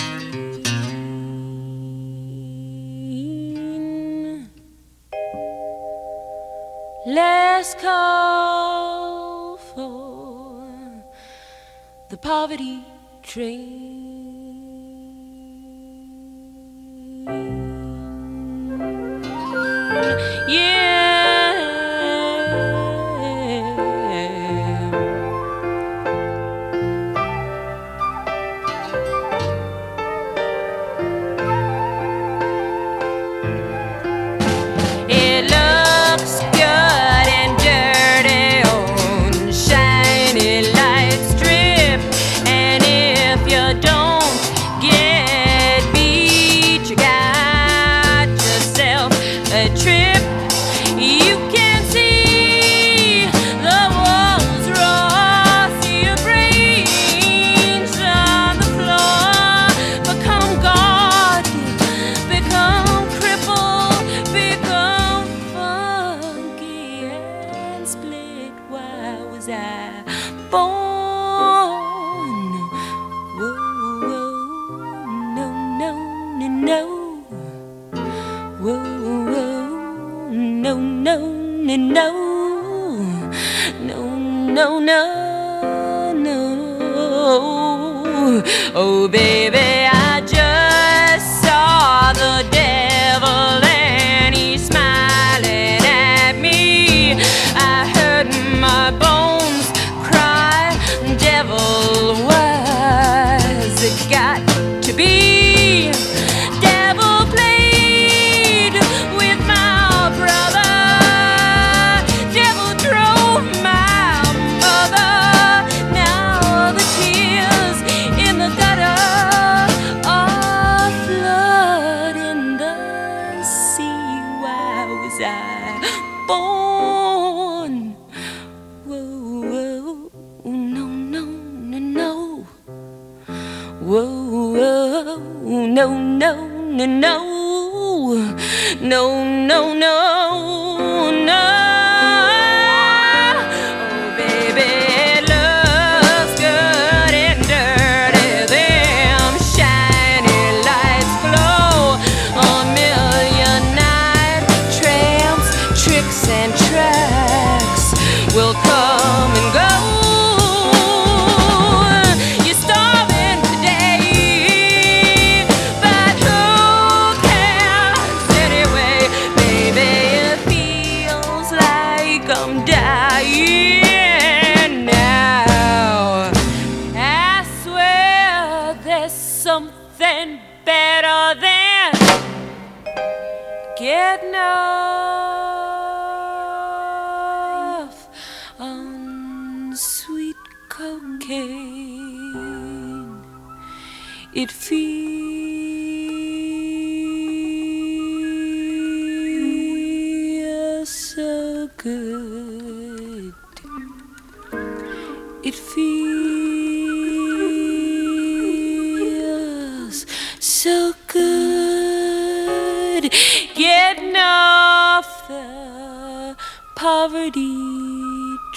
Last 7.06 7.78
call 7.78 9.58
for 9.58 10.64
the 12.08 12.16
poverty 12.16 12.84
train. 13.22 13.81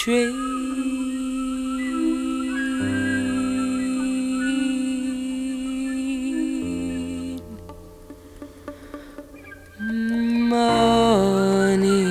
Train. 0.05 0.29
Morning. 10.49 12.05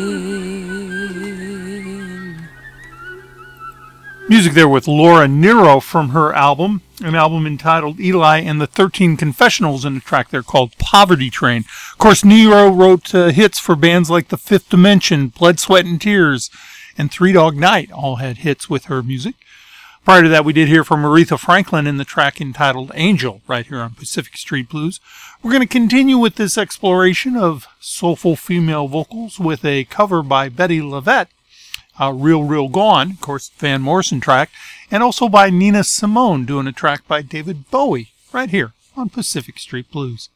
Music 4.28 4.54
there 4.54 4.66
with 4.66 4.88
Laura 4.88 5.28
Nyro 5.28 5.78
from 5.78 6.08
her 6.08 6.32
album, 6.32 6.82
an 7.00 7.14
album 7.14 7.46
entitled 7.46 8.00
Eli 8.00 8.40
and 8.40 8.60
the 8.60 8.66
13 8.66 9.16
Confessionals, 9.16 9.84
and 9.84 9.98
a 9.98 10.00
track 10.00 10.30
there 10.30 10.42
called 10.42 10.76
Poverty 10.78 11.30
Train. 11.30 11.64
Of 11.92 11.98
course, 11.98 12.24
Nyro 12.24 12.70
wrote 12.70 13.14
uh, 13.14 13.28
hits 13.28 13.60
for 13.60 13.76
bands 13.76 14.10
like 14.10 14.30
The 14.30 14.36
Fifth 14.36 14.70
Dimension, 14.70 15.28
Blood, 15.28 15.60
Sweat, 15.60 15.84
and 15.84 16.00
Tears, 16.00 16.50
and 16.96 17.10
Three 17.10 17.32
Dog 17.32 17.56
Night 17.56 17.90
all 17.92 18.16
had 18.16 18.38
hits 18.38 18.68
with 18.70 18.86
her 18.86 19.02
music. 19.02 19.34
Prior 20.04 20.22
to 20.22 20.28
that, 20.28 20.44
we 20.44 20.52
did 20.52 20.68
hear 20.68 20.84
from 20.84 21.02
Aretha 21.02 21.38
Franklin 21.38 21.86
in 21.86 21.96
the 21.96 22.04
track 22.04 22.38
entitled 22.38 22.92
Angel, 22.94 23.40
right 23.48 23.66
here 23.66 23.80
on 23.80 23.94
Pacific 23.94 24.36
Street 24.36 24.68
Blues. 24.68 25.00
We're 25.42 25.50
going 25.50 25.62
to 25.62 25.66
continue 25.66 26.18
with 26.18 26.34
this 26.34 26.58
exploration 26.58 27.36
of 27.36 27.66
soulful 27.80 28.36
female 28.36 28.86
vocals 28.86 29.40
with 29.40 29.64
a 29.64 29.84
cover 29.84 30.22
by 30.22 30.50
Bettye 30.50 30.82
LaVette, 30.82 31.28
uh, 31.98 32.12
Real 32.12 32.44
Real 32.44 32.68
Gone, 32.68 33.12
of 33.12 33.20
course, 33.22 33.50
Van 33.56 33.80
Morrison 33.80 34.20
track, 34.20 34.50
and 34.90 35.02
also 35.02 35.28
by 35.28 35.48
Nina 35.48 35.82
Simone 35.84 36.44
doing 36.44 36.66
a 36.66 36.72
track 36.72 37.08
by 37.08 37.22
David 37.22 37.70
Bowie, 37.70 38.10
right 38.30 38.50
here 38.50 38.74
on 38.96 39.08
Pacific 39.08 39.58
Street 39.58 39.90
Blues. 39.90 40.28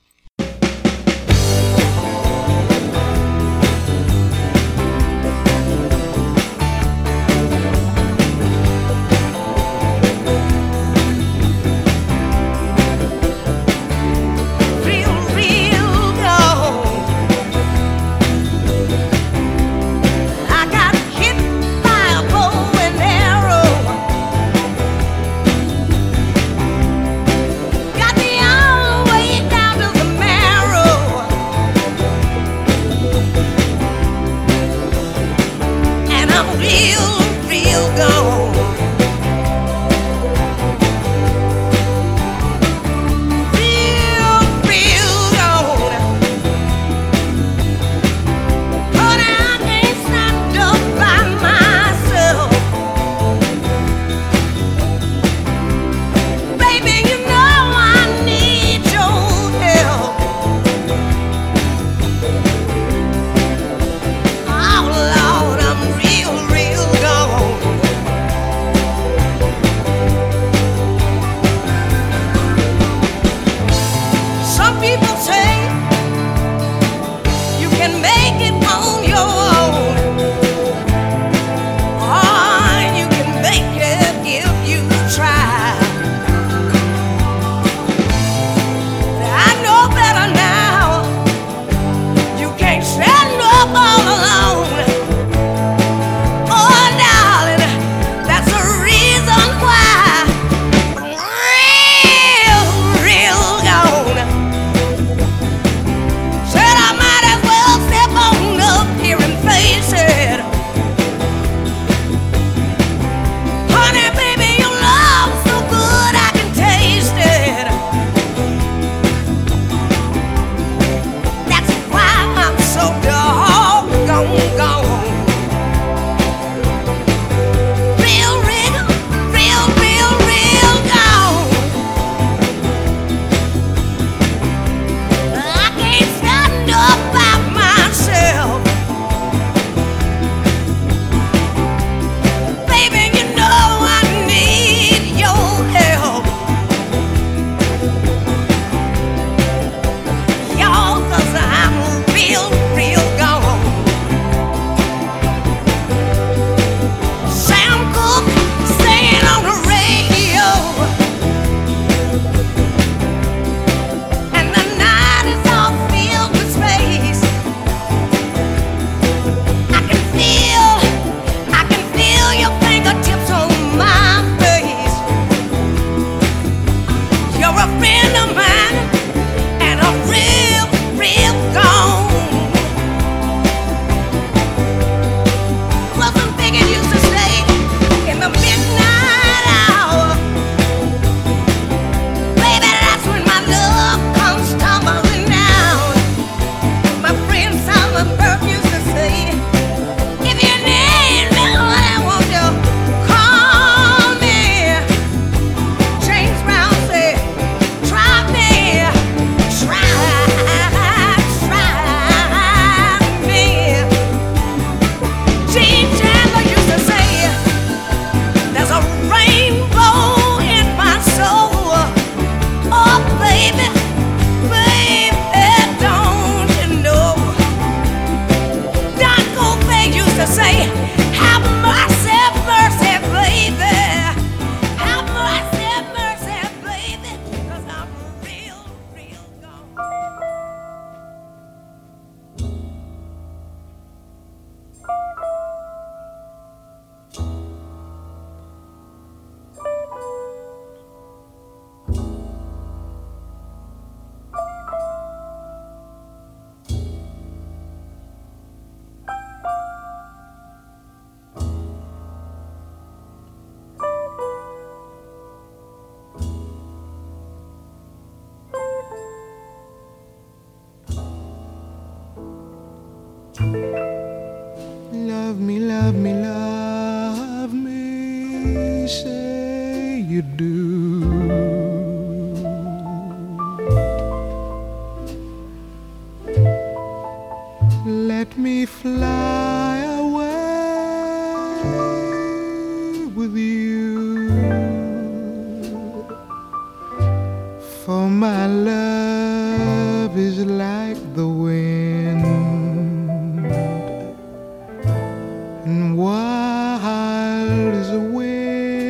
Wild 306.89 307.74
as 307.74 307.91
a 307.91 308.01
wind. 308.01 308.89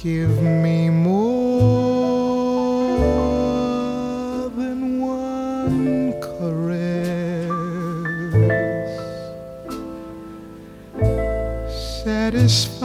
Give 0.00 0.34
me 0.40 0.90
more 0.90 1.16
than 4.60 4.78
one 5.00 6.12
caress. 6.26 7.50
Satisfy 12.04 12.75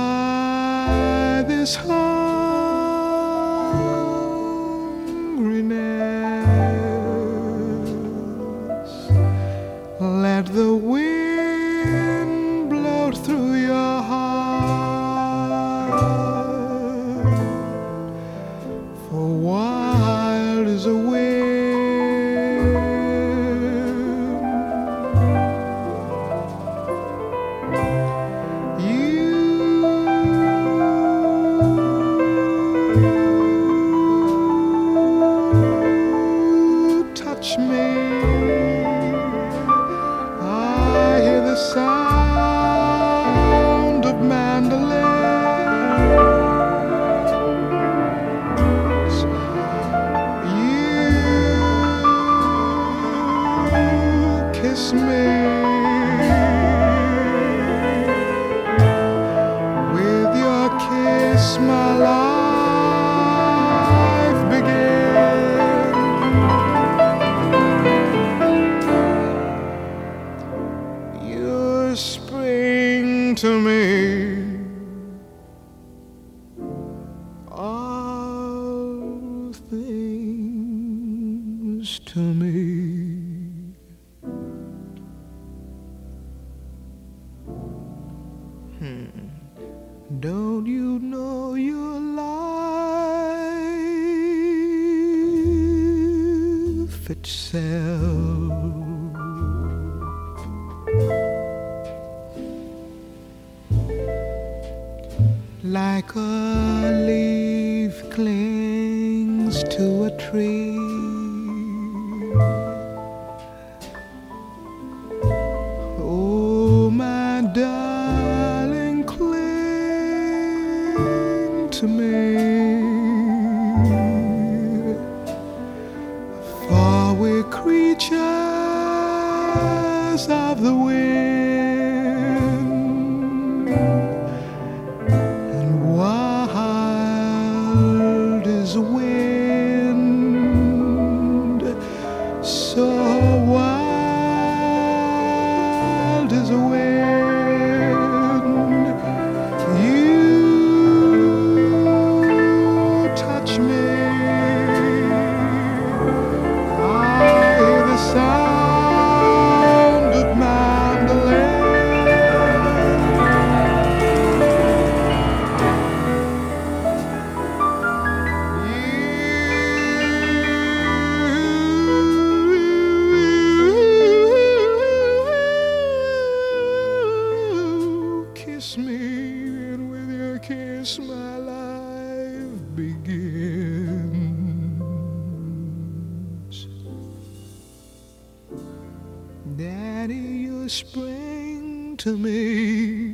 spring 190.71 191.97
to 191.97 192.17
me. 192.17 193.10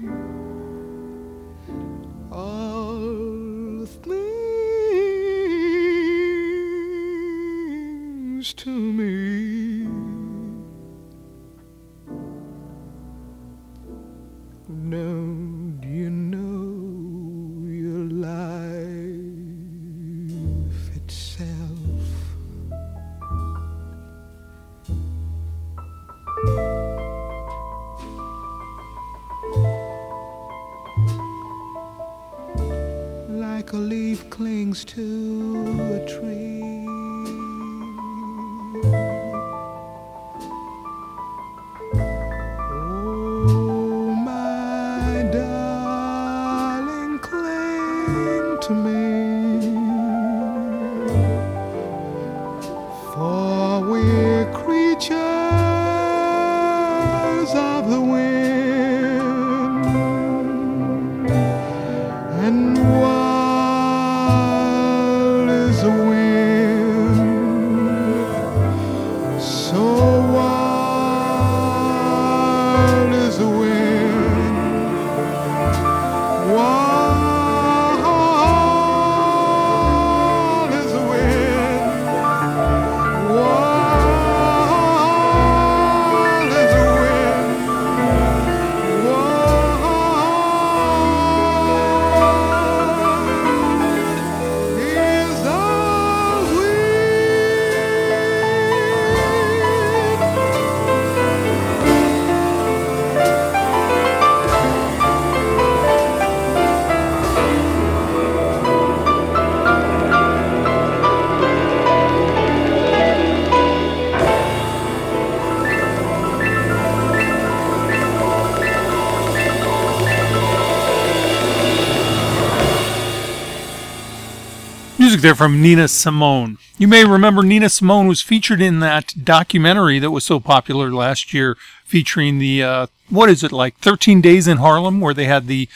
Music 125.17 125.29
there 125.29 125.35
from 125.35 125.63
Nina 125.63 125.87
Simone. 125.87 126.59
You 126.77 126.87
may 126.87 127.03
remember 127.03 127.41
Nina 127.41 127.69
Simone 127.69 128.05
was 128.05 128.21
featured 128.21 128.61
in 128.61 128.81
that 128.81 129.15
documentary 129.23 129.97
that 129.97 130.11
was 130.11 130.23
so 130.23 130.39
popular 130.39 130.91
last 130.91 131.33
year, 131.33 131.57
featuring 131.83 132.37
the, 132.37 132.61
uh, 132.61 132.87
what 133.09 133.27
is 133.27 133.43
it, 133.43 133.51
like 133.51 133.79
13 133.79 134.21
Days 134.21 134.47
in 134.47 134.57
Harlem, 134.57 135.01
where 135.01 135.15
they 135.15 135.25
had 135.25 135.47
the 135.47 135.67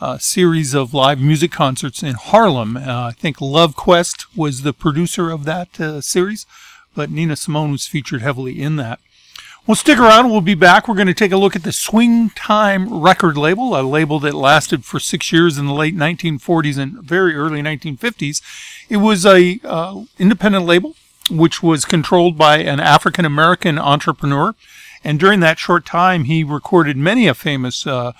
uh, 0.00 0.18
series 0.18 0.74
of 0.74 0.94
live 0.94 1.20
music 1.20 1.52
concerts 1.52 2.02
in 2.02 2.14
Harlem. 2.14 2.76
Uh, 2.76 3.10
I 3.10 3.12
think 3.12 3.40
Love 3.40 3.76
Quest 3.76 4.36
was 4.36 4.62
the 4.62 4.72
producer 4.72 5.30
of 5.30 5.44
that 5.44 5.78
uh, 5.78 6.00
series, 6.00 6.44
but 6.96 7.08
Nina 7.08 7.36
Simone 7.36 7.70
was 7.70 7.86
featured 7.86 8.22
heavily 8.22 8.60
in 8.60 8.74
that. 8.76 8.98
Well, 9.68 9.76
stick 9.76 9.98
around. 9.98 10.30
We'll 10.30 10.40
be 10.40 10.54
back. 10.54 10.88
We're 10.88 10.94
going 10.94 11.08
to 11.08 11.12
take 11.14 11.30
a 11.30 11.36
look 11.36 11.54
at 11.54 11.62
the 11.62 11.72
Swing 11.72 12.30
Time 12.30 13.02
record 13.02 13.36
label, 13.36 13.78
a 13.78 13.82
label 13.82 14.18
that 14.20 14.32
lasted 14.32 14.82
for 14.82 14.98
six 14.98 15.30
years 15.30 15.58
in 15.58 15.66
the 15.66 15.74
late 15.74 15.94
1940s 15.94 16.78
and 16.78 17.02
very 17.02 17.34
early 17.34 17.60
1950s. 17.60 18.40
It 18.88 18.96
was 18.96 19.26
a 19.26 19.60
uh, 19.64 20.04
independent 20.18 20.64
label, 20.64 20.96
which 21.30 21.62
was 21.62 21.84
controlled 21.84 22.38
by 22.38 22.60
an 22.60 22.80
African 22.80 23.26
American 23.26 23.78
entrepreneur. 23.78 24.54
And 25.04 25.20
during 25.20 25.40
that 25.40 25.58
short 25.58 25.84
time, 25.84 26.24
he 26.24 26.42
recorded 26.42 26.96
many 26.96 27.26
a 27.26 27.34
famous 27.34 27.86
uh, 27.86 28.12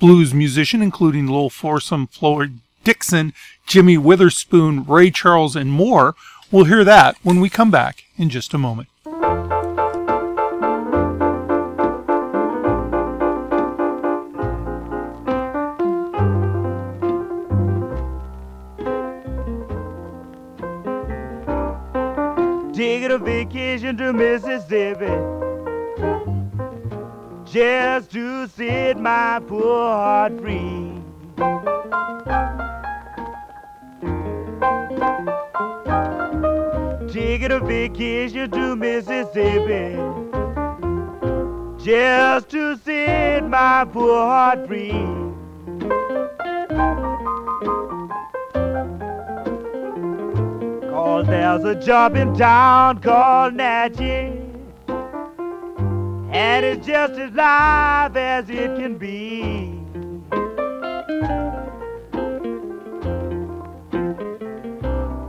blues 0.00 0.34
musician, 0.34 0.82
including 0.82 1.28
Lowell 1.28 1.48
Fulson, 1.48 2.08
Floyd 2.08 2.58
Dixon, 2.84 3.32
Jimmy 3.66 3.96
Witherspoon, 3.96 4.84
Ray 4.84 5.10
Charles, 5.10 5.56
and 5.56 5.72
more. 5.72 6.14
We'll 6.52 6.64
hear 6.64 6.84
that 6.84 7.16
when 7.22 7.40
we 7.40 7.48
come 7.48 7.70
back 7.70 8.04
in 8.18 8.28
just 8.28 8.52
a 8.52 8.58
moment. 8.58 8.89
A 23.10 23.18
vacation 23.18 23.96
to 23.96 24.12
Mississippi 24.12 25.10
just 27.44 28.12
to 28.12 28.46
set 28.46 29.00
my 29.00 29.40
poor 29.48 29.88
heart 29.88 30.38
free. 30.40 30.92
Taking 37.12 37.50
a 37.50 37.58
vacation 37.58 38.48
to 38.52 38.76
Mississippi 38.76 39.96
just 41.82 42.48
to 42.50 42.76
set 42.76 43.48
my 43.48 43.84
poor 43.92 44.24
heart 44.24 44.68
free. 44.68 44.92
Cause 51.20 51.28
there's 51.28 51.64
a 51.64 51.74
job 51.74 52.16
in 52.16 52.34
town 52.34 53.02
called 53.02 53.52
Natchez 53.52 54.40
and 56.32 56.64
it's 56.64 56.86
just 56.86 57.12
as 57.12 57.30
live 57.34 58.16
as 58.16 58.48
it 58.48 58.74
can 58.78 58.96
be. 58.96 59.78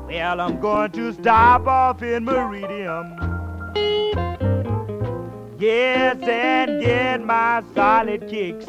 Well, 0.07 0.39
I'm 0.39 0.61
going 0.61 0.91
to 0.91 1.11
stop 1.11 1.67
off 1.67 2.01
in 2.01 2.23
Meridian. 2.23 3.17
Yes, 5.59 6.15
and 6.21 6.81
get 6.81 7.21
my 7.25 7.63
solid 7.75 8.29
kicks. 8.29 8.65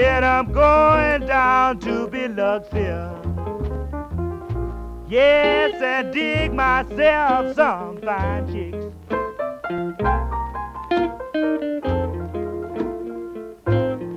Then 0.00 0.22
I'm 0.22 0.52
going 0.52 1.26
down 1.26 1.80
to 1.80 2.06
Biloxia. 2.06 3.18
Yes, 5.08 5.82
and 5.82 6.14
dig 6.14 6.54
myself 6.54 7.56
some 7.56 8.00
fine 8.00 8.46
chicks. 8.46 8.86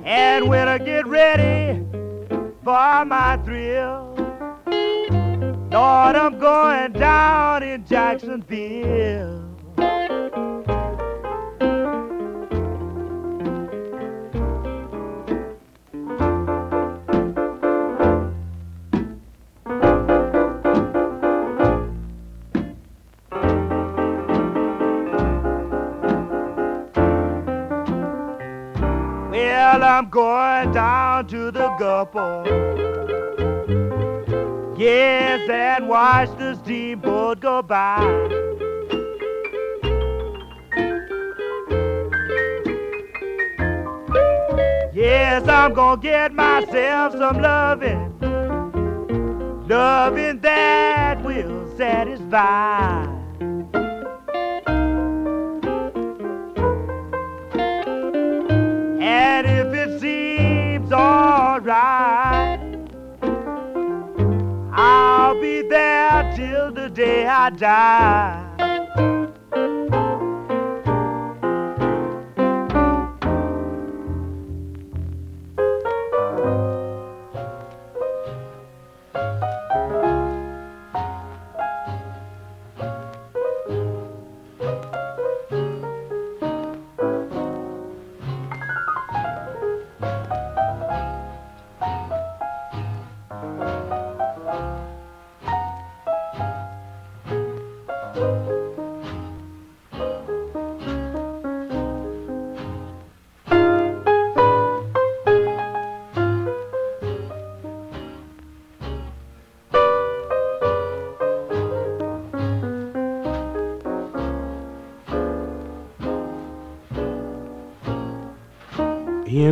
And 0.04 0.48
when 0.48 0.68
I 0.68 0.78
get 0.78 1.04
ready 1.08 1.84
for 2.62 3.04
my 3.04 3.40
thrill, 3.44 4.14
Lord, 5.72 6.14
I'm 6.14 6.38
going 6.38 6.92
down 6.92 7.64
in 7.64 7.84
Jacksonville. 7.84 9.42
Well, 29.72 29.84
I'm 29.84 30.10
going 30.10 30.70
down 30.72 31.28
to 31.28 31.50
the 31.50 31.68
Gulf. 31.78 32.10
Yes, 34.78 35.48
and 35.48 35.88
watch 35.88 36.28
the 36.36 36.56
steamboat 36.56 37.40
go 37.40 37.62
by. 37.62 38.02
Yes, 44.92 45.48
I'm 45.48 45.72
gonna 45.72 46.02
get 46.02 46.34
myself 46.34 47.12
some 47.14 47.40
loving, 47.40 48.12
loving 49.66 50.38
that 50.40 51.22
will 51.22 51.74
satisfy. 51.78 53.11
I'll 64.74 65.40
be 65.40 65.62
there 65.62 66.32
till 66.36 66.72
the 66.72 66.90
day 66.90 67.26
I 67.26 67.50
die. 67.50 68.41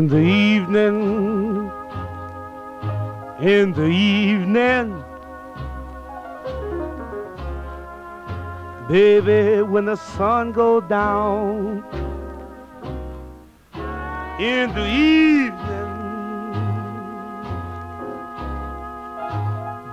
In 0.00 0.08
the 0.08 0.16
evening, 0.16 1.70
in 3.38 3.72
the 3.74 3.84
evening, 3.84 5.04
baby, 8.88 9.60
when 9.60 9.84
the 9.84 9.96
sun 9.96 10.52
goes 10.52 10.84
down, 10.88 11.84
in 14.40 14.72
the 14.72 14.86
evening, 14.88 15.92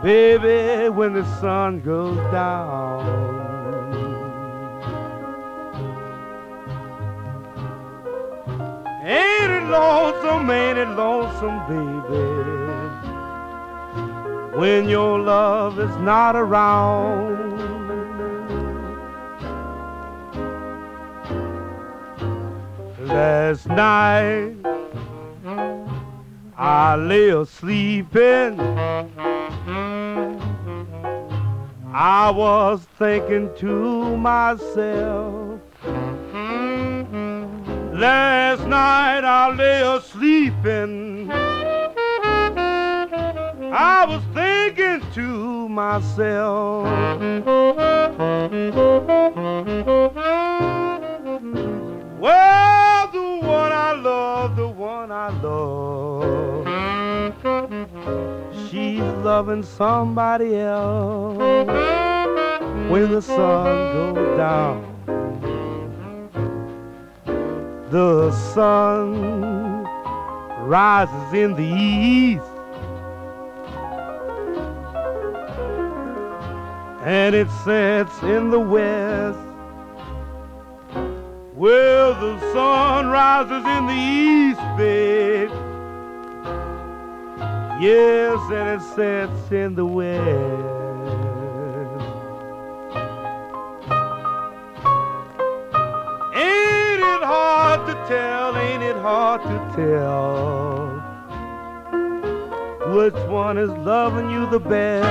baby, 0.02 0.88
when 0.88 1.12
the 1.16 1.26
sun 1.42 1.82
goes 1.82 2.16
down. 2.32 2.87
Lonesome, 9.70 10.50
ain't 10.50 10.78
it 10.78 10.90
lonesome, 10.90 11.60
baby? 11.68 12.24
When 14.58 14.90
your 14.90 15.20
love 15.20 15.80
is 15.80 15.96
not 15.98 16.36
around. 16.36 17.38
Last 23.00 23.68
night, 23.68 24.56
I 26.58 26.96
lay 26.96 27.30
a 27.30 27.46
sleeping. 27.46 28.60
I 31.94 32.30
was 32.30 32.86
thinking 32.98 33.50
to 33.58 34.18
myself. 34.18 35.37
Last 37.98 38.68
night 38.68 39.24
I 39.24 39.52
lay 39.56 39.82
a 39.82 40.00
sleeping. 40.00 41.32
I 43.74 44.06
was 44.08 44.22
thinking 44.36 45.02
to 45.16 45.68
myself. 45.68 46.86
Well, 52.20 53.08
the 53.12 53.40
one 53.42 53.72
I 53.72 53.94
love, 53.94 54.56
the 54.56 54.68
one 54.68 55.12
I 55.12 55.30
love, 55.42 56.68
she's 58.70 59.02
loving 59.26 59.64
somebody 59.64 60.56
else 60.56 61.40
when 62.92 63.12
the 63.12 63.24
sun 63.24 64.14
goes 64.14 64.38
down. 64.38 64.97
The 67.90 68.32
sun 68.54 69.84
rises 70.68 71.34
in 71.34 71.54
the 71.54 71.64
east. 71.64 72.44
And 77.06 77.34
it 77.34 77.50
sets 77.64 78.22
in 78.24 78.50
the 78.50 78.60
west. 78.60 79.40
Well, 81.56 82.14
the 82.16 82.40
sun 82.52 83.08
rises 83.08 83.66
in 83.66 83.88
the 83.88 83.94
east, 83.94 84.60
babe. 84.78 85.50
Yes, 87.80 88.40
and 88.52 88.82
it 88.82 88.86
sets 88.96 89.52
in 89.54 89.76
the 89.76 89.86
west. 89.86 90.77
Hard 97.28 97.86
to 97.88 97.94
tell? 98.08 98.56
Ain't 98.58 98.84
it 98.84 98.96
hard 98.96 99.42
to 99.44 99.58
tell? 99.76 100.88
Which 102.96 103.20
one 103.28 103.58
is 103.58 103.70
loving 103.70 104.30
you 104.30 104.50
the 104.50 104.60
best? 104.60 105.04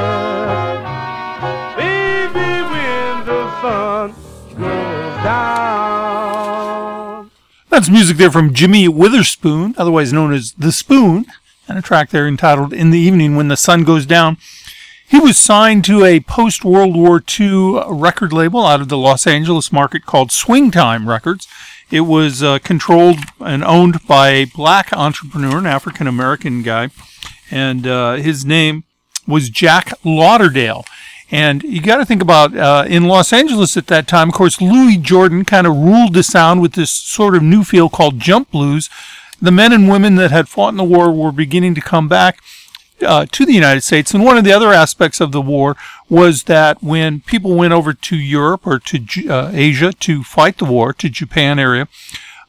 Baby, 1.77 2.63
when 2.73 3.27
the 3.27 3.61
sun 3.61 4.15
goes 4.59 5.23
down. 5.23 7.31
That's 7.69 7.91
music 7.91 8.17
there 8.17 8.31
from 8.31 8.55
Jimmy 8.55 8.89
Witherspoon, 8.89 9.75
otherwise 9.77 10.11
known 10.11 10.33
as 10.33 10.53
The 10.53 10.73
Spoon, 10.73 11.27
and 11.69 11.77
a 11.77 11.83
track 11.83 12.09
there 12.09 12.27
entitled 12.27 12.73
In 12.73 12.93
the 12.93 12.99
Evening 12.99 13.37
When 13.37 13.49
the 13.49 13.59
Sun 13.59 13.85
Goes 13.85 14.07
Down. 14.07 14.39
He 15.07 15.21
was 15.21 15.37
signed 15.37 15.85
to 15.85 16.03
a 16.05 16.21
post 16.21 16.65
World 16.65 16.97
War 16.97 17.23
II 17.39 17.83
record 17.89 18.33
label 18.33 18.65
out 18.65 18.81
of 18.81 18.89
the 18.89 18.97
Los 18.97 19.27
Angeles 19.27 19.71
market 19.71 20.07
called 20.07 20.33
Swing 20.33 20.71
Time 20.71 21.07
Records. 21.09 21.47
It 21.91 22.01
was 22.03 22.43
uh, 22.43 22.59
controlled 22.59 23.19
and 23.39 23.63
owned 23.63 24.07
by 24.07 24.31
a 24.31 24.45
black 24.45 24.93
entrepreneur, 24.93 25.59
an 25.59 25.67
African 25.67 26.07
American 26.07 26.63
guy, 26.63 26.91
and 27.51 27.87
uh, 27.87 28.15
his 28.15 28.45
name 28.45 28.85
was 29.27 29.51
Jack 29.51 29.93
Lauderdale. 30.05 30.85
And 31.31 31.63
you 31.65 31.81
got 31.81 31.97
to 31.97 32.07
think 32.07 32.23
about 32.23 32.57
uh, 32.57 32.85
in 32.87 33.05
Los 33.05 33.33
Angeles 33.33 33.77
at 33.77 33.89
that 33.89 34.07
time, 34.07 34.29
of 34.29 34.35
course, 34.35 34.61
Louis 34.61 34.97
Jordan 34.97 35.45
kind 35.45 35.67
of 35.67 35.77
ruled 35.77 36.15
the 36.15 36.23
sound 36.23 36.63
with 36.63 36.75
this 36.75 36.91
sort 36.91 37.35
of 37.35 37.43
new 37.43 37.65
feel 37.65 37.89
called 37.89 38.21
jump 38.21 38.51
blues. 38.51 38.89
The 39.43 39.51
men 39.51 39.73
and 39.73 39.89
women 39.89 40.15
that 40.17 40.31
had 40.31 40.49
fought 40.49 40.71
in 40.71 40.77
the 40.77 40.85
war 40.85 41.11
were 41.13 41.33
beginning 41.33 41.75
to 41.75 41.81
come 41.81 42.09
back 42.09 42.39
uh, 43.03 43.27
to 43.31 43.45
the 43.45 43.53
United 43.53 43.83
States. 43.83 44.15
And 44.15 44.25
one 44.25 44.37
of 44.37 44.45
the 44.45 44.53
other 44.53 44.73
aspects 44.73 45.21
of 45.21 45.33
the 45.33 45.41
war 45.41 45.77
was 46.09 46.45
that 46.45 46.83
when 46.83 47.21
people 47.21 47.55
went 47.55 47.73
over 47.73 47.93
to 47.93 48.17
Europe 48.17 48.67
or 48.67 48.79
to 48.79 49.29
uh, 49.29 49.51
Asia 49.53 49.93
to 49.93 50.23
fight 50.23 50.59
the 50.59 50.65
war, 50.65 50.93
to 50.95 51.09
Japan 51.09 51.59
area, 51.59 51.89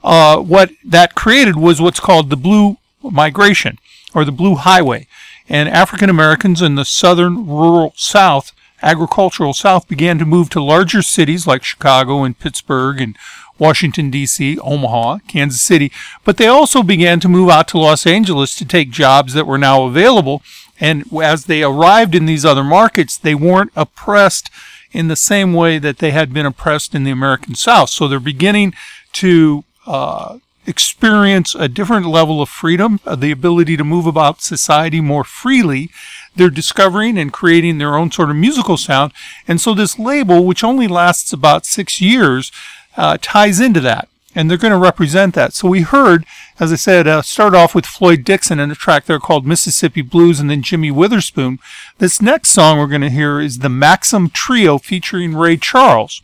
uh, 0.04 0.38
what 0.38 0.72
that 0.86 1.16
created 1.16 1.56
was 1.56 1.82
what's 1.82 2.00
called 2.00 2.30
the 2.30 2.38
blue 2.38 2.78
migration 3.04 3.78
or 4.14 4.24
the 4.24 4.32
blue 4.32 4.56
highway. 4.56 5.08
And 5.50 5.70
African 5.70 6.10
Americans 6.10 6.62
in 6.62 6.76
the 6.76 6.86
southern 6.86 7.48
rural 7.48 7.93
South, 7.95 8.52
agricultural 8.82 9.54
South, 9.54 9.88
began 9.88 10.20
to 10.20 10.26
move 10.26 10.50
to 10.50 10.64
larger 10.64 11.02
cities 11.02 11.48
like 11.48 11.64
Chicago 11.64 12.24
and 12.24 12.38
Pittsburgh 12.38 13.02
and 13.02 13.18
Washington, 13.60 14.10
D.C., 14.10 14.58
Omaha, 14.60 15.20
Kansas 15.28 15.62
City, 15.62 15.91
but 16.24 16.38
they 16.38 16.47
also 16.47 16.84
began 16.84 17.20
to 17.20 17.30
move 17.30 17.49
out 17.49 17.68
to 17.70 17.78
Los 17.78 18.05
Angeles 18.05 18.55
to 18.55 18.66
take 18.66 18.89
jobs 18.89 19.34
that 19.34 19.47
were 19.47 19.58
now 19.58 19.84
available. 19.84 20.41
And 20.80 21.05
as 21.22 21.45
they 21.45 21.64
arrived 21.64 22.14
in 22.14 22.26
these 22.26 22.45
other 22.45 22.64
markets, 22.64 23.18
they 23.18 23.36
weren't 23.36 23.72
oppressed 23.76 24.49
in 24.91 25.08
the 25.08 25.16
same 25.16 25.53
way 25.53 25.80
that 25.80 25.97
they 25.97 26.12
had 26.12 26.34
been 26.34 26.45
oppressed 26.45 26.95
in 26.95 27.03
the 27.03 27.12
American 27.12 27.55
South. 27.55 27.89
So 27.89 28.08
they're 28.08 28.20
beginning 28.20 28.74
to 29.14 29.64
uh, 29.86 30.38
experience 30.68 31.55
a 31.55 31.68
different 31.68 32.05
level 32.05 32.41
of 32.41 32.49
freedom, 32.49 32.99
uh, 33.05 33.16
the 33.16 33.32
ability 33.32 33.78
to 33.78 33.84
move 33.84 34.05
about 34.05 34.41
society 34.41 35.01
more 35.01 35.24
freely. 35.24 35.89
They're 36.36 36.49
discovering 36.49 37.18
and 37.18 37.34
creating 37.34 37.78
their 37.78 37.95
own 37.95 38.12
sort 38.12 38.30
of 38.30 38.36
musical 38.36 38.78
sound. 38.78 39.14
And 39.47 39.60
so 39.60 39.74
this 39.74 39.97
label, 39.97 40.45
which 40.45 40.64
only 40.64 40.88
lasts 40.88 41.34
about 41.34 41.66
six 41.66 42.01
years, 42.01 42.51
uh, 42.98 43.18
ties 43.22 43.60
into 43.60 43.80
that. 43.82 44.10
And 44.36 44.50
they're 44.50 44.58
going 44.58 44.74
to 44.74 44.78
represent 44.78 45.34
that. 45.34 45.54
So 45.54 45.68
we 45.68 45.82
heard, 45.82 46.24
as 46.60 46.72
I 46.72 46.76
said, 46.76 47.08
uh, 47.08 47.24
start 47.24 47.56
off 47.56 47.74
with 47.74 47.88
Floyd 47.88 48.24
Dixon 48.24 48.60
and 48.60 48.72
a 48.72 48.76
track 48.76 49.06
there 49.06 49.20
called 49.20 49.48
Mississippi 49.48 50.02
Blues 50.02 50.39
and 50.39 50.50
then 50.50 50.62
Jimmy 50.62 50.91
Witherspoon. 50.91 51.58
This 51.98 52.22
next 52.22 52.50
song 52.50 52.78
we're 52.78 52.88
going 52.88 53.02
to 53.02 53.10
hear 53.10 53.39
is 53.39 53.60
the 53.60 53.70
Maxim 53.70 54.30
Trio 54.30 54.78
featuring 54.78 55.36
Ray 55.36 55.58
Charles. 55.58 56.22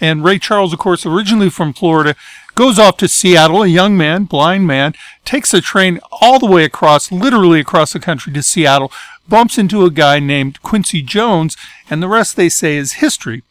And 0.00 0.24
Ray 0.24 0.40
Charles, 0.40 0.72
of 0.72 0.80
course, 0.80 1.06
originally 1.06 1.50
from 1.50 1.72
Florida, 1.72 2.16
goes 2.56 2.80
off 2.80 2.96
to 2.96 3.06
Seattle, 3.06 3.62
a 3.62 3.68
young 3.68 3.96
man, 3.96 4.24
blind 4.24 4.66
man, 4.66 4.94
takes 5.24 5.54
a 5.54 5.60
train 5.60 6.00
all 6.10 6.40
the 6.40 6.46
way 6.46 6.64
across, 6.64 7.12
literally 7.12 7.60
across 7.60 7.92
the 7.92 8.00
country 8.00 8.32
to 8.32 8.42
Seattle, 8.42 8.90
bumps 9.28 9.56
into 9.56 9.84
a 9.84 9.90
guy 9.90 10.18
named 10.18 10.60
Quincy 10.62 11.02
Jones, 11.02 11.56
and 11.88 12.02
the 12.02 12.08
rest 12.08 12.34
they 12.34 12.48
say 12.48 12.76
is 12.76 12.94
history. 12.94 13.44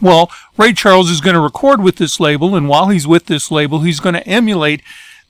Well, 0.00 0.30
Ray 0.56 0.72
Charles 0.72 1.10
is 1.10 1.20
going 1.20 1.34
to 1.34 1.40
record 1.40 1.82
with 1.82 1.96
this 1.96 2.18
label, 2.18 2.56
and 2.56 2.68
while 2.68 2.88
he's 2.88 3.06
with 3.06 3.26
this 3.26 3.50
label, 3.50 3.80
he's 3.80 4.00
going 4.00 4.14
to 4.14 4.26
emulate 4.26 4.82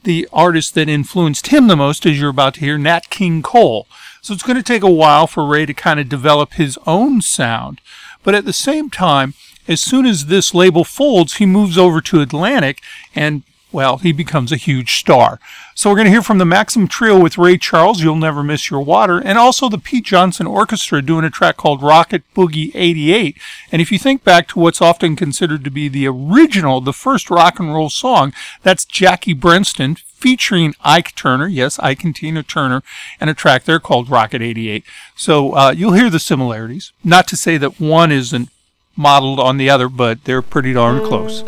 the 0.05 0.29
artist 0.33 0.75
that 0.75 0.89
influenced 0.89 1.49
him 1.49 1.67
the 1.67 1.77
most, 1.77 2.07
as 2.07 2.19
you're 2.19 2.31
about 2.31 2.55
to 2.55 2.61
hear, 2.61 2.79
Nat 2.79 3.11
King 3.11 3.43
Cole. 3.43 3.87
So 4.21 4.33
it's 4.35 4.43
going 4.43 4.57
to 4.57 4.63
take 4.63 4.83
a 4.83 4.91
while 4.91 5.27
for 5.27 5.47
Ray 5.47 5.67
to 5.67 5.75
kind 5.75 6.01
of 6.01 6.09
develop 6.09 6.55
his 6.55 6.79
own 6.87 7.23
sound. 7.23 7.81
But 8.23 8.35
at 8.35 8.45
the 8.45 8.53
same 8.53 8.89
time, 8.89 9.35
as 9.69 9.81
soon 9.81 10.07
as 10.07 10.27
this 10.27 10.55
label 10.55 10.85
folds, 10.85 11.35
he 11.35 11.47
moves 11.47 11.79
over 11.79 12.01
to 12.01 12.21
Atlantic 12.21 12.81
and 13.15 13.43
well, 13.73 13.97
he 13.97 14.13
becomes 14.13 14.53
a 14.53 14.57
huge 14.57 14.97
star. 14.97 15.41
So 15.75 15.89
we're 15.89 15.97
going 15.97 16.07
to 16.07 16.11
hear 16.11 16.23
from 16.23 16.39
the 16.39 16.45
Maxim 16.45 16.87
Trio 16.87 17.19
with 17.19 17.39
Ray 17.39 17.57
Charles, 17.57 18.03
You'll 18.03 18.17
Never 18.17 18.43
Miss 18.43 18.71
Your 18.71 18.83
Water, 18.83 19.19
and 19.19 19.39
also 19.39 19.71
the 19.71 19.79
Pete 19.79 20.05
Johnson 20.05 20.47
Orchestra 20.47 21.01
doing 21.01 21.25
a 21.25 21.31
track 21.31 21.57
called 21.57 21.83
Rocket 21.83 22.23
Boogie 22.35 22.71
88. 22.75 23.39
And 23.71 23.81
if 23.81 23.91
you 23.91 23.99
think 23.99 24.23
back 24.23 24.49
to 24.49 24.61
what's 24.61 24.83
often 24.83 25.17
considered 25.17 25.65
to 25.65 25.71
be 25.71 25.89
the 25.89 26.07
original, 26.07 26.83
the 26.83 26.93
first 26.93 27.31
rock 27.31 27.59
and 27.59 27.73
roll 27.73 27.89
song, 27.89 28.35
that's 28.63 28.85
Jackie 28.85 29.33
Brenston 29.33 29.97
featuring 29.97 30.75
Ike 30.83 31.15
Turner, 31.17 31.49
yes, 31.49 31.79
Ike 31.79 32.05
and 32.05 32.15
Tina 32.15 32.43
Turner, 32.43 32.83
and 33.19 33.31
a 33.31 33.35
track 33.35 33.65
there 33.65 33.81
called 33.81 34.11
Rocket 34.11 34.43
88. 34.43 34.85
So 35.17 35.53
uh, 35.57 35.75
you'll 35.77 35.95
hear 35.95 36.11
the 36.11 36.21
similarities. 36.21 36.93
Not 37.03 37.27
to 37.29 37.37
say 37.37 37.57
that 37.57 37.81
one 37.81 38.13
isn't 38.13 38.51
modeled 38.95 39.41
on 39.41 39.57
the 39.57 39.71
other, 39.71 39.89
but 39.89 40.25
they're 40.25 40.43
pretty 40.43 40.75
darn 40.75 41.05
close. 41.05 41.43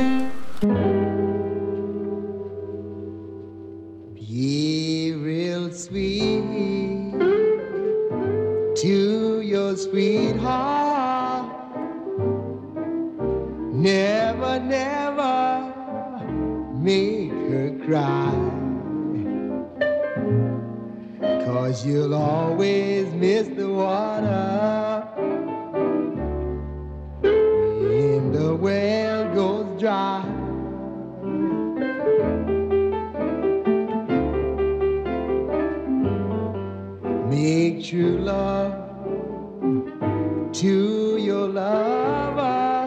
Sweetheart. 9.77 11.47
Never, 13.73 14.61
never 14.61 15.75
make 16.75 17.31
her 17.31 17.79
cry. 17.85 18.31
Cause 21.45 21.87
you'll 21.87 22.15
always 22.15 23.13
miss 23.15 23.49
the 23.49 23.69
water 23.69 25.09
when 27.23 28.33
the 28.33 28.55
well 28.55 29.35
goes 29.35 29.81
dry. 29.81 30.25
Make 37.29 37.85
true 37.85 38.19
love 38.19 38.84
to 40.55 41.17
your 41.19 41.49
lover 41.49 42.87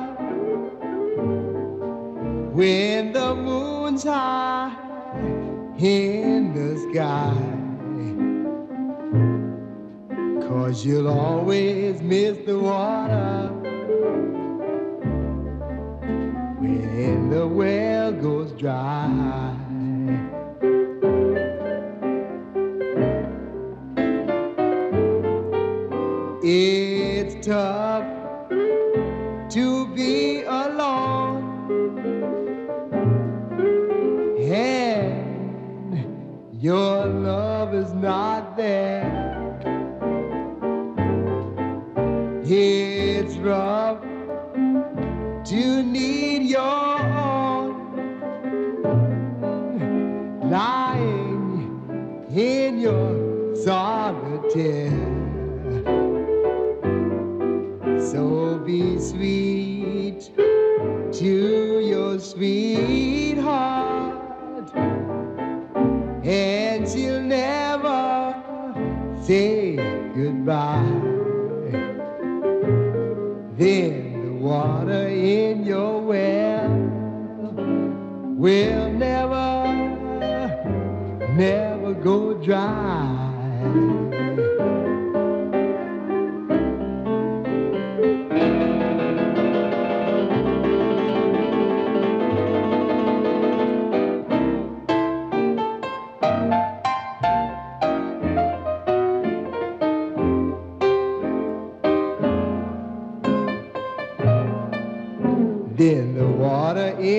when 2.53 3.11
the 3.11 3.36
moon's 3.36 4.03
high 4.03 4.74
in 5.78 6.53
the 6.53 6.78
sky. 6.89 7.36
Cause 10.47 10.86
you'll 10.86 11.09
always 11.09 12.01
miss 12.01 12.38
the 12.45 12.57
water 12.57 13.49
when 16.59 17.30
the 17.30 17.45
well 17.45 18.13
goes 18.13 18.53
dry. 18.53 19.53
It's 26.41 26.97
tough 27.48 28.04
to 29.50 29.88
be 29.95 30.43
alone 30.43 31.41
and 34.52 36.04
your 36.62 37.06
love 37.06 37.74
is 37.74 37.93
not 37.93 38.58
there. 38.58 39.08
It's 42.43 43.38
rough 43.38 44.02
to 45.45 45.84
need 45.84 46.50
your 46.50 47.00
own 47.00 47.72
lying 50.50 52.28
in 52.30 52.78
your 52.78 53.56
solitaire. 53.56 55.16
So 58.00 58.60
be 58.60 59.00
sweet 59.00 60.32
to 60.36 61.80
your 61.80 62.20
sweetheart, 62.20 63.41
and 66.24 66.88
she'll 66.88 67.22
never 67.22 68.36
say 69.24 69.76
goodbye. 70.16 70.86
Then 73.58 74.26
the 74.26 74.34
water 74.39 75.08
in 75.08 75.66
your 75.66 76.00
well 76.02 76.70
will 78.38 78.91
never, 78.91 79.66
never 81.34 81.93
go 81.95 82.36
dry. 82.36 83.24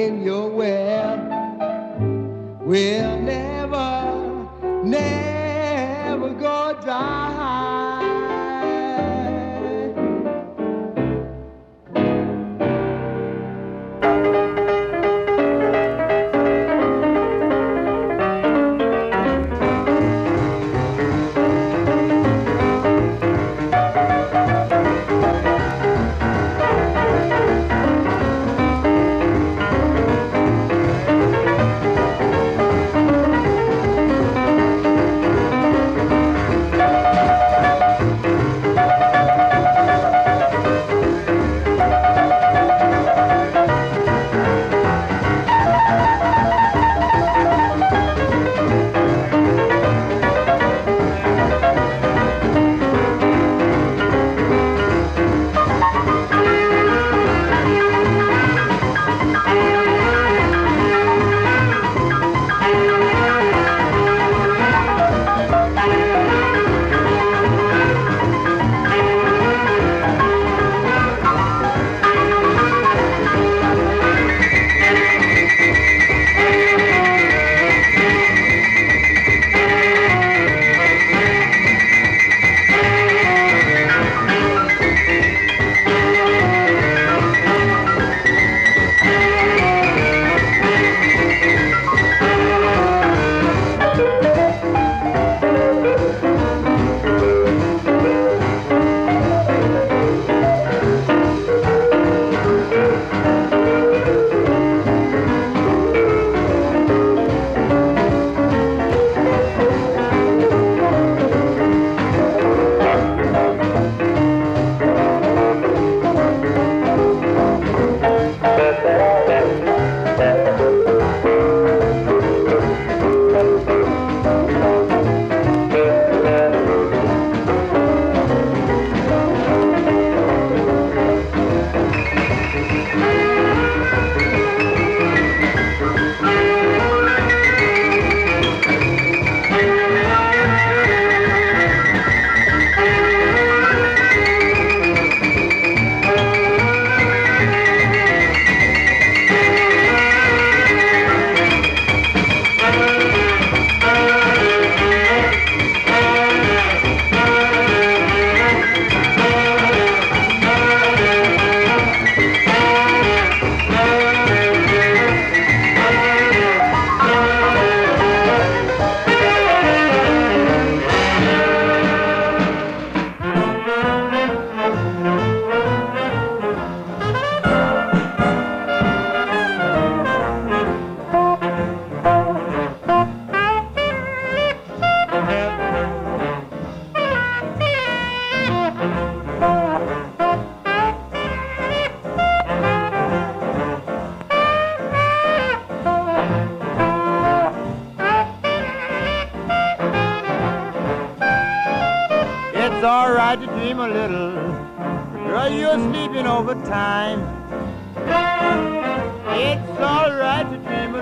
Water 0.09 0.17
in 0.17 0.23
your 0.23 0.49
well 0.51 1.19
will 2.61 3.19
never, 3.21 4.85
never 4.85 5.18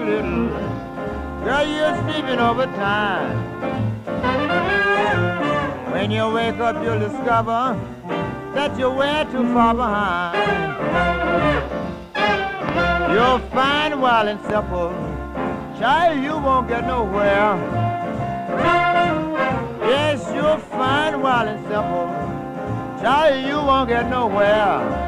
little. 0.07 0.49
Girl, 1.45 1.67
you're 1.67 1.97
sleeping 2.05 2.39
over 2.39 2.67
time. 2.67 3.37
When 5.93 6.11
you 6.11 6.31
wake 6.31 6.61
up, 6.61 6.83
you'll 6.83 7.01
discover 7.01 7.77
that 8.55 8.79
you're 8.79 8.95
way 8.95 9.27
too 9.33 9.45
far 9.53 9.75
behind. 9.75 10.37
You'll 13.13 13.39
find 13.51 14.01
wild 14.01 14.29
and 14.29 14.41
simple, 14.43 14.91
child, 15.79 16.23
you 16.23 16.33
won't 16.33 16.69
get 16.69 16.87
nowhere. 16.87 17.57
Yes, 19.81 20.31
you'll 20.35 20.59
find 20.59 21.23
wild 21.23 21.49
and 21.49 21.61
simple, 21.67 22.07
child, 23.03 23.47
you 23.47 23.57
won't 23.57 23.89
get 23.89 24.09
nowhere. 24.11 25.07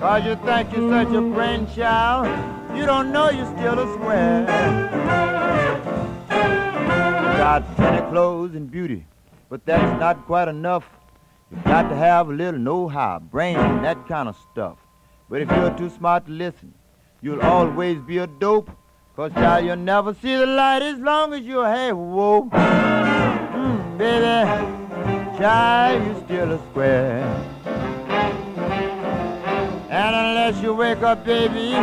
Cause 0.00 0.24
you 0.24 0.36
think 0.36 0.72
you're 0.76 0.90
such 0.92 1.08
a 1.08 1.20
grandchild, 1.20 2.28
you 2.76 2.86
don't 2.86 3.10
know 3.10 3.30
you're 3.30 3.52
still 3.58 3.80
a 3.80 3.94
square. 3.94 4.42
You 6.30 7.36
got 7.36 7.74
plenty 7.74 8.08
clothes 8.08 8.54
and 8.54 8.70
beauty, 8.70 9.04
but 9.50 9.66
that's 9.66 9.98
not 9.98 10.24
quite 10.24 10.46
enough. 10.46 10.84
You've 11.50 11.64
got 11.64 11.88
to 11.88 11.96
have 11.96 12.28
a 12.28 12.32
little 12.32 12.60
know-how, 12.60 13.18
brains 13.18 13.58
and 13.58 13.84
that 13.84 14.06
kind 14.06 14.28
of 14.28 14.36
stuff. 14.52 14.78
But 15.28 15.42
if 15.42 15.50
you're 15.50 15.76
too 15.76 15.90
smart 15.90 16.26
to 16.26 16.32
listen, 16.32 16.72
you'll 17.20 17.42
always 17.42 17.98
be 17.98 18.18
a 18.18 18.28
dope. 18.28 18.70
Cause 19.16 19.32
child, 19.32 19.66
you'll 19.66 19.76
never 19.76 20.14
see 20.14 20.36
the 20.36 20.46
light 20.46 20.82
as 20.82 21.00
long 21.00 21.34
as 21.34 21.40
you're 21.40 21.94
woke. 21.96 22.50
Mm, 22.50 23.98
baby, 23.98 25.38
child, 25.38 26.06
you're 26.06 26.24
still 26.24 26.52
a 26.52 26.58
square. 26.70 27.87
And 30.08 30.16
unless 30.16 30.62
you 30.62 30.72
wake 30.72 31.02
up, 31.02 31.22
baby, 31.22 31.76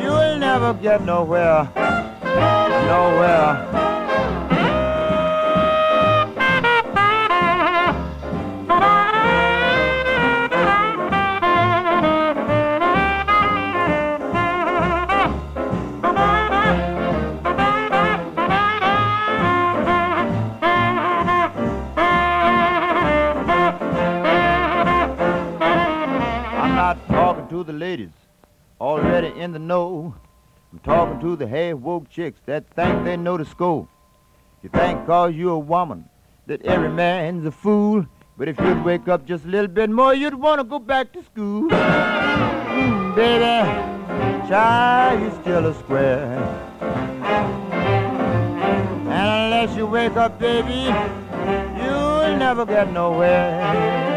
you'll 0.00 0.38
never 0.38 0.74
get 0.74 1.02
nowhere. 1.02 1.68
Nowhere. 1.74 3.91
The 27.62 27.72
ladies 27.72 28.10
already 28.80 29.28
in 29.38 29.52
the 29.52 29.58
know. 29.58 30.14
I'm 30.72 30.78
talking 30.80 31.20
to 31.20 31.36
the 31.36 31.46
half 31.46 31.74
woke 31.74 32.08
chicks 32.08 32.40
that 32.46 32.68
think 32.74 33.04
they 33.04 33.16
know 33.16 33.36
the 33.36 33.44
score. 33.44 33.86
You 34.62 34.70
think 34.70 35.06
cause 35.06 35.34
you're 35.34 35.52
a 35.52 35.58
woman 35.58 36.04
that 36.46 36.62
every 36.62 36.88
man's 36.88 37.44
a 37.46 37.52
fool. 37.52 38.06
But 38.38 38.48
if 38.48 38.58
you'd 38.58 38.84
wake 38.84 39.08
up 39.08 39.26
just 39.26 39.44
a 39.44 39.48
little 39.48 39.68
bit 39.68 39.90
more, 39.90 40.14
you'd 40.14 40.34
want 40.34 40.60
to 40.60 40.64
go 40.64 40.78
back 40.78 41.12
to 41.12 41.22
school. 41.22 41.68
Mm, 41.68 43.14
baby, 43.14 44.48
child, 44.48 45.20
you're 45.20 45.42
still 45.42 45.66
a 45.66 45.74
square. 45.74 46.38
And 49.12 49.28
unless 49.28 49.76
you 49.76 49.86
wake 49.86 50.16
up, 50.16 50.38
baby, 50.38 50.90
you'll 51.78 52.36
never 52.36 52.64
get 52.64 52.90
nowhere. 52.92 54.11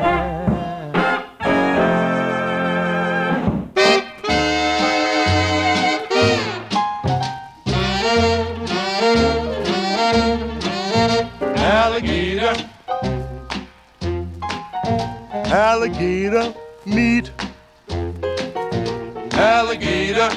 Alligator 15.47 16.53
meat. 16.85 17.31
Alligator. 19.33 20.29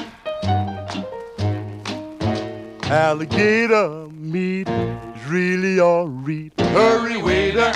Alligator 2.83 4.07
meat 4.11 4.69
is 4.69 5.25
really 5.27 5.79
alright. 5.79 6.53
Hurry, 6.59 7.17
waiter. 7.21 7.73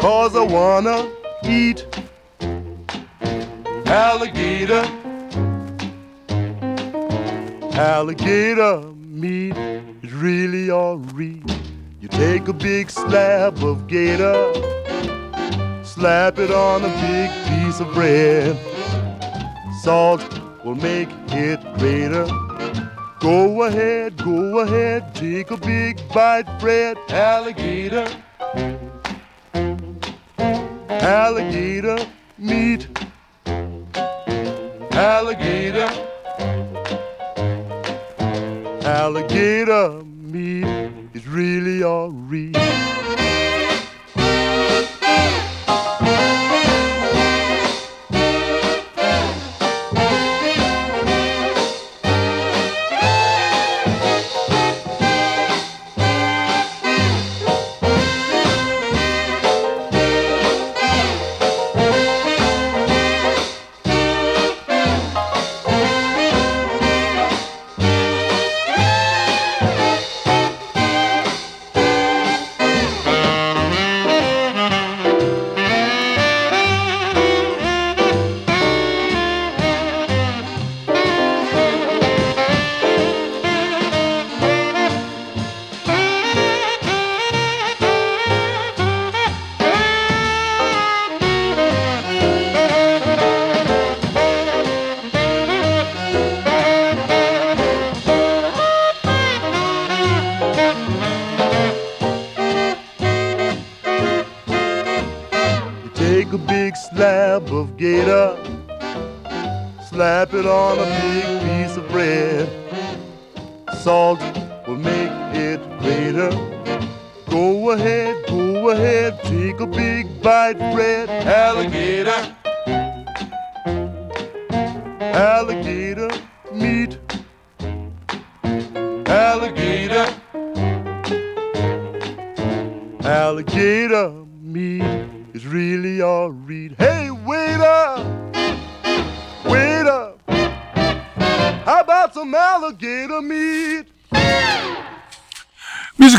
Cause 0.00 0.36
I 0.36 0.42
wanna 0.42 1.10
eat 1.44 1.86
alligator. 3.86 4.84
Alligator 7.72 8.82
meat 9.08 9.56
is 10.02 10.12
really 10.12 10.70
alright. 10.70 11.63
You 12.04 12.08
take 12.08 12.48
a 12.48 12.52
big 12.52 12.90
slab 12.90 13.64
of 13.64 13.86
gator, 13.86 14.52
slap 15.82 16.38
it 16.38 16.50
on 16.50 16.84
a 16.84 16.88
big 17.00 17.30
piece 17.48 17.80
of 17.80 17.94
bread. 17.94 18.58
Salt 19.80 20.22
will 20.62 20.74
make 20.74 21.08
it 21.28 21.62
greater. 21.78 22.26
Go 23.20 23.62
ahead, 23.62 24.18
go 24.18 24.58
ahead, 24.58 25.14
take 25.14 25.50
a 25.50 25.56
big 25.56 25.98
bite, 26.12 26.44
Fred. 26.60 26.98
Alligator, 27.08 28.06
alligator 30.90 32.06
meat, 32.36 32.86
alligator. 34.92 35.88
Alligator 38.84 40.04
meat 40.04 41.03
is 41.14 41.26
really 41.28 41.84
alright. 41.84 42.56
You 46.00 46.33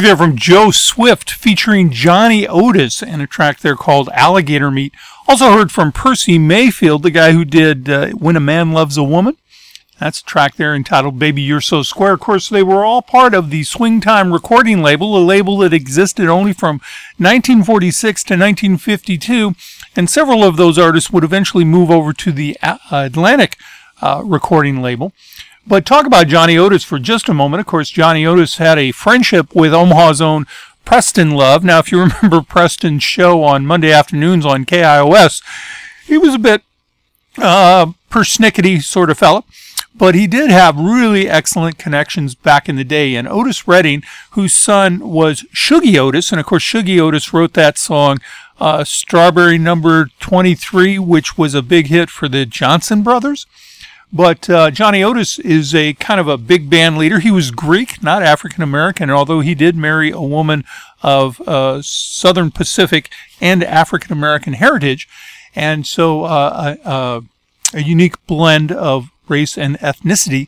there 0.06 0.16
from 0.16 0.36
Joe 0.36 0.70
Swift 0.70 1.32
featuring 1.32 1.89
Johnny 1.89 2.47
Otis 2.47 3.01
and 3.01 3.24
a 3.24 3.28
track 3.28 3.62
there 3.62 3.76
called 3.76 4.08
Alligator 4.10 4.70
Meat. 4.70 4.93
Also 5.28 5.51
heard 5.51 5.72
from 5.72 5.91
Percy 5.91 6.38
Mayfield, 6.38 7.01
the 7.01 7.10
guy 7.10 7.32
who 7.32 7.43
did 7.43 7.89
uh, 7.89 8.10
When 8.10 8.36
a 8.36 8.39
Man 8.39 8.72
Loves 8.72 8.97
a 8.97 9.03
Woman. 9.03 9.36
That's 9.99 10.22
a 10.22 10.24
track 10.24 10.58
there 10.58 10.76
entitled 10.76 11.18
Baby 11.18 11.41
You're 11.41 11.60
So 11.60 11.82
Square. 11.82 12.14
Of 12.14 12.20
course, 12.20 12.49
they 12.49 12.62
were 12.62 12.86
all 12.86 13.01
part 13.01 13.34
of 13.34 13.49
the 13.49 13.64
Swing 13.64 13.99
Time 13.99 14.32
recording 14.32 14.84
label, 14.84 15.18
a 15.18 15.24
label 15.26 15.58
that 15.60 15.74
existed 15.74 16.28
only 16.28 16.53
from 16.53 16.76
1946 17.18 18.24
to 18.26 18.34
1952. 18.34 19.56
And 19.95 20.08
several 20.08 20.43
of 20.43 20.58
those 20.58 20.78
artists 20.78 21.10
would 21.10 21.24
eventually 21.24 21.66
move 21.66 21.89
over 21.89 22.14
to 22.14 22.32
the 22.32 22.56
uh, 22.62 22.78
Atlantic 22.91 23.58
uh, 24.03 24.22
recording 24.24 24.84
label. 24.84 25.14
But 25.68 25.86
talk 25.86 26.05
about 26.05 26.28
Johnny 26.28 26.57
Otis 26.57 26.84
for 26.84 26.99
just 26.99 27.28
a 27.28 27.34
moment. 27.34 27.61
Of 27.61 27.66
course, 27.66 27.89
Johnny 27.89 28.26
Otis 28.26 28.57
had 28.57 28.78
a 28.78 28.91
friendship 28.91 29.55
with 29.55 29.74
Omaha's 29.74 30.22
own 30.22 30.45
Preston 30.84 31.32
Love. 31.32 31.63
Now, 31.63 31.80
if 31.80 31.91
you 31.91 31.99
remember 32.22 32.41
Preston's 32.41 33.03
show 33.03 33.43
on 33.43 33.66
Monday 33.66 33.91
afternoons 33.91 34.45
on 34.45 34.66
KIOS, 34.66 35.41
he 36.05 36.18
was 36.18 36.36
a 36.36 36.39
bit 36.39 36.61
uh, 37.38 37.88
persnickety 38.11 38.82
sort 38.82 39.09
of 39.09 39.18
fellow 39.18 39.43
but 39.97 40.13
he 40.16 40.28
did 40.28 40.49
have 40.49 40.78
really 40.78 41.30
excellent 41.30 41.78
connections 41.78 42.36
back 42.36 42.68
in 42.68 42.76
the 42.76 42.84
day. 42.84 43.16
And 43.16 43.28
Otis 43.28 43.68
Redding, 43.68 44.03
whose 44.32 44.53
son 44.53 44.99
was 44.99 45.45
Shuggie 45.53 45.97
Otis, 45.97 46.32
and 46.32 46.39
of 46.39 46.45
course 46.45 46.63
Shuggie 46.63 46.99
Otis 46.99 47.34
wrote 47.34 47.53
that 47.53 47.78
song, 47.78 48.20
uh, 48.59 48.84
Strawberry 48.84 49.57
Number 49.57 50.09
23, 50.20 50.99
which 50.99 51.38
was 51.38 51.53
a 51.53 51.61
big 51.61 51.88
hit 51.88 52.09
for 52.09 52.28
the 52.28 52.45
Johnson 52.45 53.03
brothers. 53.03 53.47
But 54.15 54.49
uh, 54.49 54.71
Johnny 54.71 55.03
Otis 55.03 55.39
is 55.39 55.75
a 55.75 55.91
kind 55.95 56.21
of 56.21 56.29
a 56.29 56.37
big 56.37 56.69
band 56.69 56.97
leader. 56.97 57.19
He 57.19 57.31
was 57.31 57.51
Greek, 57.51 58.01
not 58.01 58.23
African 58.23 58.63
American, 58.63 59.09
although 59.09 59.41
he 59.41 59.53
did 59.53 59.75
marry 59.75 60.09
a 60.09 60.21
woman 60.21 60.63
of 61.03 61.41
uh, 61.41 61.81
Southern 61.81 62.49
Pacific 62.49 63.11
and 63.41 63.61
African 63.61 64.13
American 64.13 64.53
heritage. 64.53 65.09
And 65.53 65.85
so 65.85 66.23
uh, 66.23 66.77
uh, 66.85 67.21
a 67.73 67.81
unique 67.81 68.25
blend 68.25 68.71
of 68.71 69.09
race 69.27 69.57
and 69.57 69.77
ethnicity. 69.79 70.47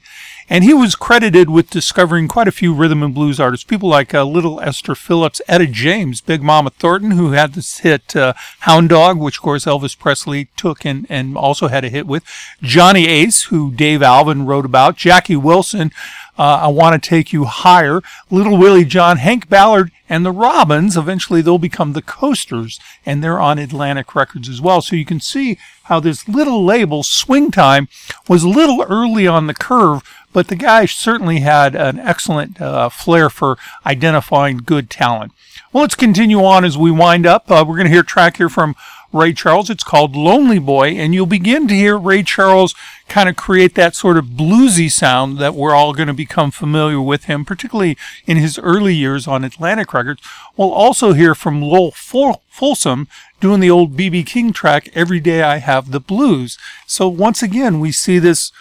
And 0.49 0.64
he 0.64 0.74
was 0.74 0.95
credited 0.95 1.49
with 1.49 1.69
discovering 1.69 2.30
quite 2.30 2.48
a 2.48 2.53
few 2.53 2.74
rhythm 2.74 3.03
and 3.03 3.14
blues 3.14 3.38
artists, 3.38 3.65
people 3.65 3.90
like 3.90 4.14
uh, 4.14 4.24
Little 4.24 4.61
Esther 4.61 4.95
Phillips, 4.95 5.41
Etta 5.48 5.68
James, 5.68 6.22
Big 6.22 6.41
Mama 6.41 6.69
Thornton, 6.69 7.11
who 7.11 7.32
had 7.32 7.53
this 7.53 7.80
hit 7.80 8.15
uh, 8.15 8.34
Hound 8.60 8.90
Dog, 8.90 9.19
which 9.19 9.38
of 9.38 9.44
course 9.44 9.65
Elvis 9.65 9.98
Presley 9.98 10.48
took 10.56 10.86
and, 10.86 11.06
and 11.10 11.36
also 11.36 11.68
had 11.68 11.84
a 11.84 11.90
hit 11.90 12.07
with, 12.07 12.24
Johnny 12.61 13.07
Ace, 13.07 13.44
who 13.45 13.72
Dave 13.72 14.02
Alvin 14.02 14.45
wrote 14.45 14.65
about, 14.65 14.95
Jackie 14.95 15.36
Wilson, 15.36 15.91
uh, 16.38 16.60
I 16.64 16.68
Want 16.68 17.02
to 17.02 17.10
Take 17.10 17.34
You 17.34 17.45
Higher, 17.45 18.02
Little 18.30 18.57
Willie 18.57 18.86
John, 18.86 19.18
Hank 19.18 19.49
Ballard, 19.49 19.91
and 20.07 20.26
the 20.26 20.32
Robins. 20.32 20.95
Eventually, 20.95 21.41
they'll 21.41 21.57
become 21.57 21.94
the 21.94 22.02
Coasters, 22.02 22.80
and 23.06 23.24
they're 23.24 23.40
on 23.40 23.60
Atlantic 23.60 24.15
Records 24.15 24.48
as 24.48 24.61
well. 24.61 24.82
So 24.82 24.95
you 24.95 25.06
can 25.06 25.19
see 25.19 25.57
how 25.84 25.99
this 25.99 26.28
little 26.28 26.64
label, 26.64 27.02
Swing 27.03 27.49
Time, 27.49 27.88
was 28.28 28.44
a 28.44 28.49
little 28.49 28.84
early 28.84 29.28
on 29.28 29.48
the 29.48 29.53
curve, 29.53 30.03
but 30.34 30.48
the 30.48 30.56
guy 30.56 30.86
certainly 30.86 31.40
had 31.40 31.76
an 31.76 31.99
excellent 31.99 32.62
uh, 32.62 32.90
flair 32.90 33.30
for 33.30 33.58
identifying 33.86 34.58
good 34.58 34.90
talent. 34.90 35.32
Well, 35.74 35.82
let's 35.82 35.95
continue 35.95 36.44
on 36.44 36.64
as 36.64 36.78
we 36.78 36.91
wind 36.91 37.26
up. 37.26 37.49
Uh, 37.49 37.66
we're 37.68 37.76
going 37.76 37.88
to 37.88 37.91
hear 37.91 38.02
a 38.02 38.06
track 38.06 38.38
here 38.38 38.49
from 38.49 38.76
Ray 39.14 39.34
Charles. 39.34 39.70
It's 39.70 39.84
called 39.84 40.16
Lonely 40.16 40.60
Boy, 40.60 40.90
and 40.90 41.14
you'll 41.14 41.26
begin 41.26 41.68
to 41.68 41.74
hear 41.74 41.98
Ray 41.98 42.24
Charles 42.24 42.76
kind 43.08 43.30
of 43.30 43.36
create 43.36 43.76
that 43.76 43.95
sort 43.95 44.18
of 44.18 44.26
bluesy 44.26 44.91
sound 44.91 45.38
that 45.40 45.56
we're 45.56 45.76
all 45.76 45.94
going 45.94 46.08
to 46.08 46.14
become 46.14 46.52
familiar 46.52 47.02
with 47.02 47.26
him, 47.26 47.45
particularly 47.45 47.98
in 48.26 48.38
his 48.38 48.60
early 48.60 48.94
years 48.94 49.28
on 49.28 49.44
Atlantic 49.44 49.94
Records. 49.94 50.22
We'll 50.56 50.72
also 50.74 51.14
hear 51.14 51.36
from 51.36 51.62
Lowell 51.62 51.91
Fulson 51.91 53.08
doing 53.40 53.60
the 53.60 53.72
old 53.72 53.95
B.B. 53.95 54.24
King 54.24 54.52
track, 54.52 54.90
Every 54.94 55.20
Day 55.20 55.41
I 55.41 55.58
Have 55.58 55.91
the 55.91 55.99
Blues. 55.99 56.58
So 56.86 57.08
once 57.08 57.41
again, 57.41 57.80
we 57.80 57.91
see 57.91 58.20
this 58.20 58.52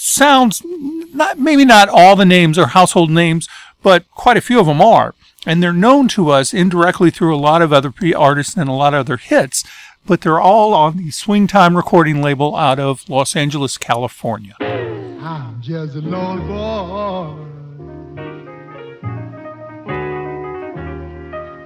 sounds, 0.00 0.62
not 0.64 1.38
maybe 1.38 1.64
not 1.64 1.88
all 1.88 2.16
the 2.16 2.24
names 2.24 2.58
are 2.58 2.68
household 2.68 3.10
names, 3.10 3.48
but 3.82 4.10
quite 4.10 4.36
a 4.36 4.40
few 4.40 4.58
of 4.58 4.66
them 4.66 4.80
are. 4.80 5.14
And 5.46 5.62
they're 5.62 5.72
known 5.72 6.08
to 6.08 6.30
us 6.30 6.52
indirectly 6.52 7.10
through 7.10 7.34
a 7.34 7.38
lot 7.38 7.62
of 7.62 7.72
other 7.72 7.92
artists 8.14 8.56
and 8.56 8.68
a 8.68 8.72
lot 8.72 8.94
of 8.94 9.00
other 9.00 9.16
hits, 9.16 9.64
but 10.04 10.20
they're 10.20 10.40
all 10.40 10.74
on 10.74 10.96
the 10.96 11.10
Swing 11.10 11.46
Time 11.46 11.76
recording 11.76 12.20
label 12.22 12.56
out 12.56 12.78
of 12.78 13.08
Los 13.08 13.36
Angeles, 13.36 13.78
California. 13.78 14.54
I'm 14.60 15.60
just 15.62 15.94
a 15.96 16.00
lonely 16.00 16.46
boy. 16.46 17.46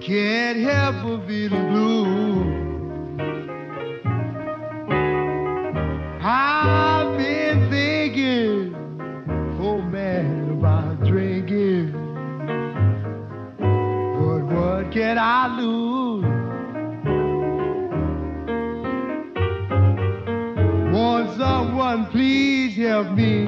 Can't 0.00 0.58
help 0.58 0.96
but 1.02 1.26
feeling 1.26 1.68
blue. 1.72 2.64
Been 6.64 6.93
thinking, 7.74 8.72
oh 9.60 9.80
man, 9.80 10.50
about 10.52 11.02
drinking. 11.04 11.90
But 13.58 14.42
what 14.54 14.92
can 14.92 15.18
I 15.18 15.48
lose? 15.58 16.24
Won't 20.94 21.36
someone 21.36 22.06
please 22.12 22.76
help 22.76 23.10
me 23.10 23.46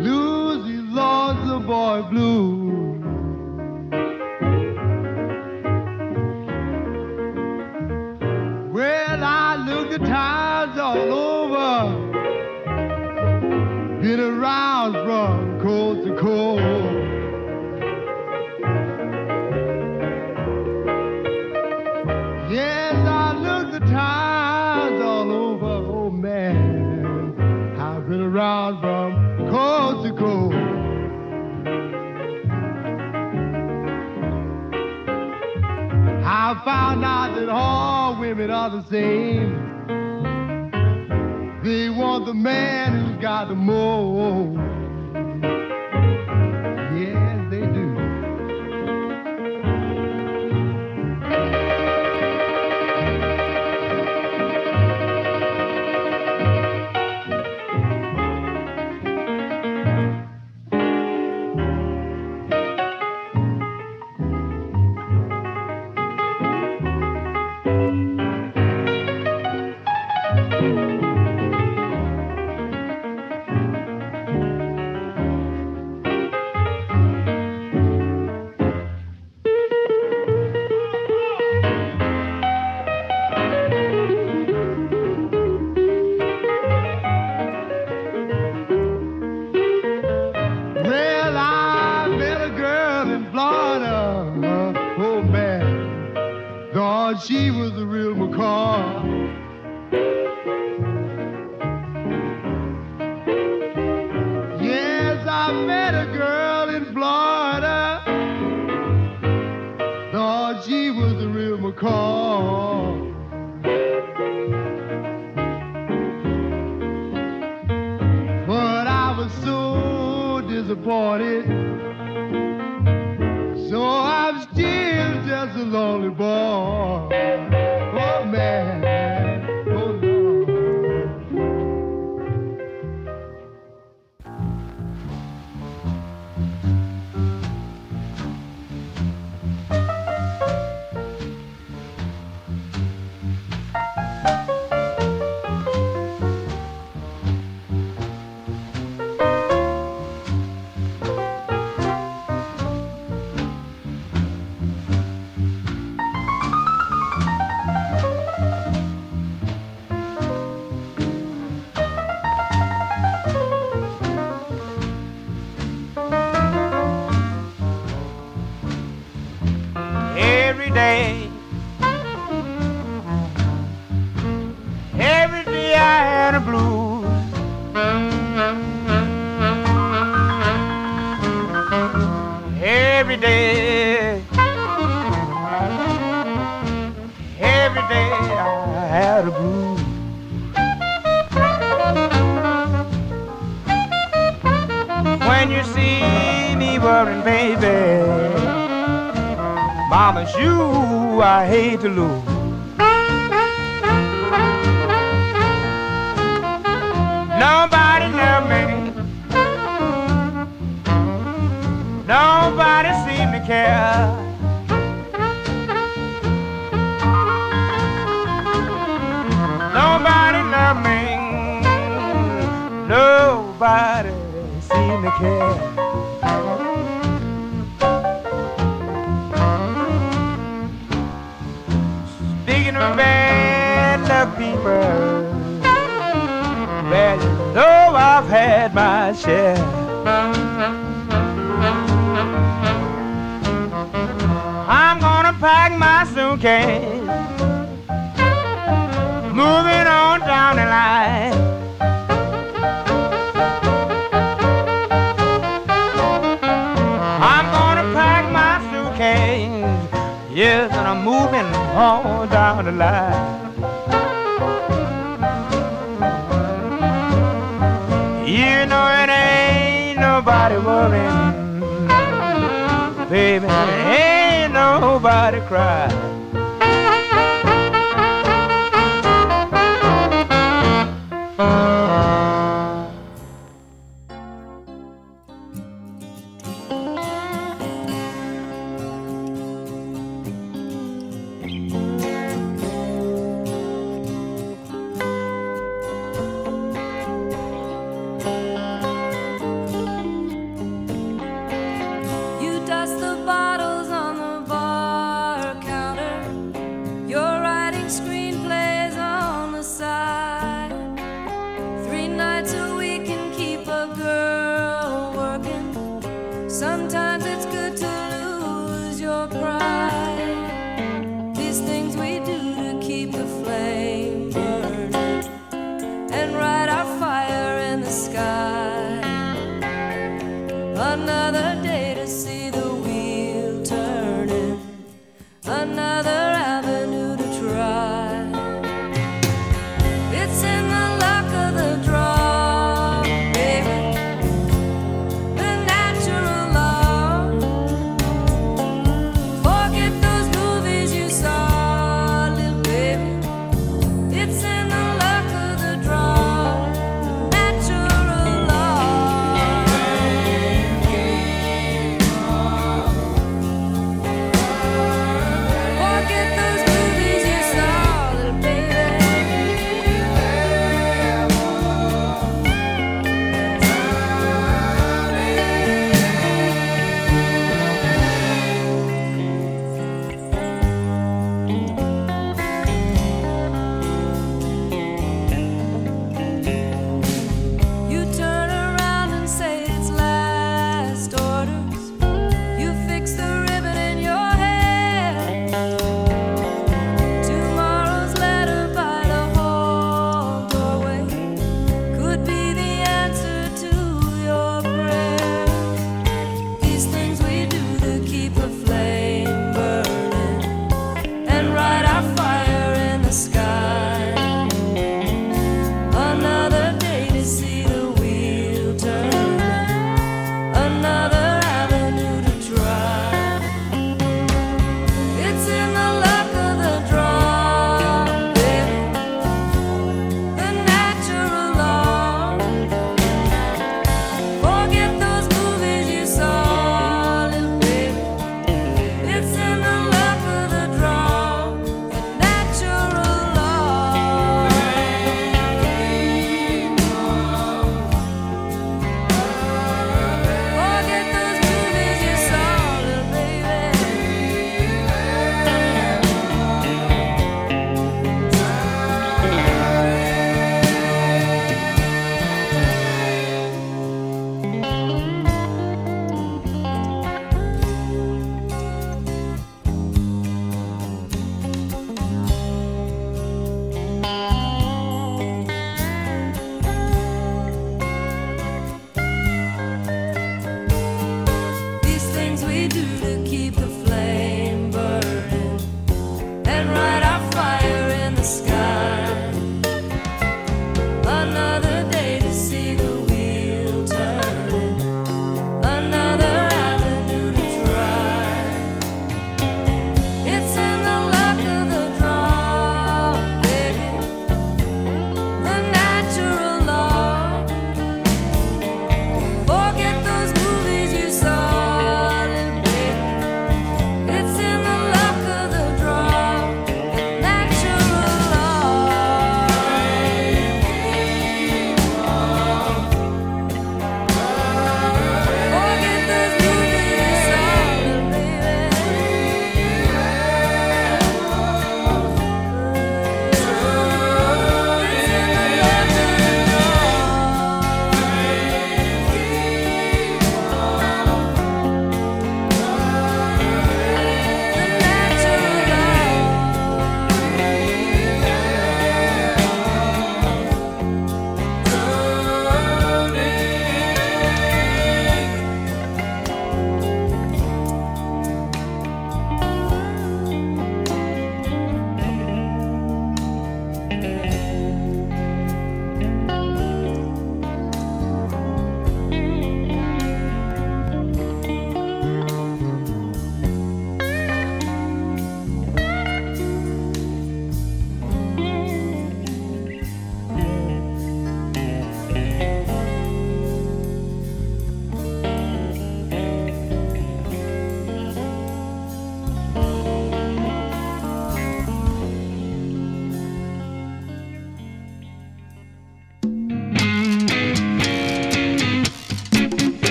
lose 0.00 0.64
these 0.64 0.88
lonesome 0.88 1.66
boy 1.66 2.02
blues? 2.10 2.62
Well, 8.72 9.22
I 9.22 9.56
looked 9.68 9.92
at 9.92 10.00
times 10.06 10.78
all 10.78 11.12
over, 11.12 12.01
been 14.16 14.20
around 14.20 14.92
from 15.06 15.58
coast 15.62 16.06
to 16.06 16.14
coast. 16.20 16.60
Yes, 22.52 22.94
I 22.94 23.32
looked 23.38 23.74
at 23.74 23.88
times 23.88 25.00
all 25.00 25.32
over, 25.32 25.64
oh 25.64 26.10
man, 26.10 27.34
I've 27.80 28.06
been 28.06 28.20
around 28.20 28.82
from 28.82 29.48
coast 29.48 30.06
to 30.06 30.14
coast. 30.14 30.56
I 36.22 36.60
found 36.66 37.02
out 37.02 37.34
that 37.34 37.48
all 37.48 38.20
women 38.20 38.50
are 38.50 38.68
the 38.68 38.84
same. 38.90 39.71
They 41.62 41.88
want 41.88 42.26
the 42.26 42.34
man 42.34 43.06
who's 43.06 43.22
got 43.22 43.46
the 43.46 43.54
most. 43.54 44.81
She 97.26 97.50
was 97.50 97.72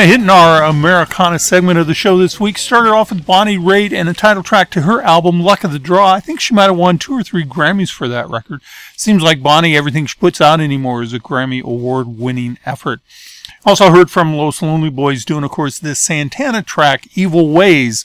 Kind 0.00 0.12
of 0.12 0.16
hitting 0.16 0.30
our 0.30 0.62
Americana 0.62 1.38
segment 1.38 1.78
of 1.78 1.86
the 1.86 1.92
show 1.92 2.16
this 2.16 2.40
week. 2.40 2.56
Started 2.56 2.88
off 2.88 3.12
with 3.12 3.26
Bonnie 3.26 3.58
Raitt 3.58 3.92
and 3.92 4.08
a 4.08 4.14
title 4.14 4.42
track 4.42 4.70
to 4.70 4.80
her 4.80 5.02
album, 5.02 5.42
Luck 5.42 5.62
of 5.62 5.72
the 5.72 5.78
Draw. 5.78 6.14
I 6.14 6.20
think 6.20 6.40
she 6.40 6.54
might 6.54 6.70
have 6.70 6.76
won 6.78 6.96
two 6.96 7.12
or 7.12 7.22
three 7.22 7.44
Grammys 7.44 7.92
for 7.92 8.08
that 8.08 8.26
record. 8.30 8.62
Seems 8.96 9.22
like 9.22 9.42
Bonnie, 9.42 9.76
everything 9.76 10.06
she 10.06 10.18
puts 10.18 10.40
out 10.40 10.58
anymore 10.58 11.02
is 11.02 11.12
a 11.12 11.20
Grammy 11.20 11.62
award 11.62 12.18
winning 12.18 12.56
effort. 12.64 13.00
Also 13.66 13.90
heard 13.90 14.10
from 14.10 14.34
Los 14.34 14.62
Lonely 14.62 14.88
Boys 14.88 15.26
doing, 15.26 15.44
of 15.44 15.50
course, 15.50 15.78
this 15.78 16.00
Santana 16.00 16.62
track, 16.62 17.06
Evil 17.14 17.50
Ways. 17.50 18.02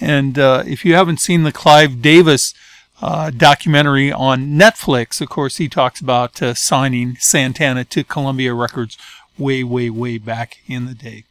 And 0.00 0.40
uh, 0.40 0.64
if 0.66 0.84
you 0.84 0.96
haven't 0.96 1.20
seen 1.20 1.44
the 1.44 1.52
Clive 1.52 2.02
Davis 2.02 2.54
uh, 3.00 3.30
documentary 3.30 4.10
on 4.10 4.58
Netflix, 4.58 5.20
of 5.20 5.28
course, 5.28 5.58
he 5.58 5.68
talks 5.68 6.00
about 6.00 6.42
uh, 6.42 6.54
signing 6.54 7.14
Santana 7.20 7.84
to 7.84 8.02
Columbia 8.02 8.52
Records 8.52 8.98
way, 9.38 9.62
way, 9.62 9.90
way 9.90 10.18
back 10.18 10.58
in 10.66 10.86
the 10.86 10.94
day. 10.94 11.22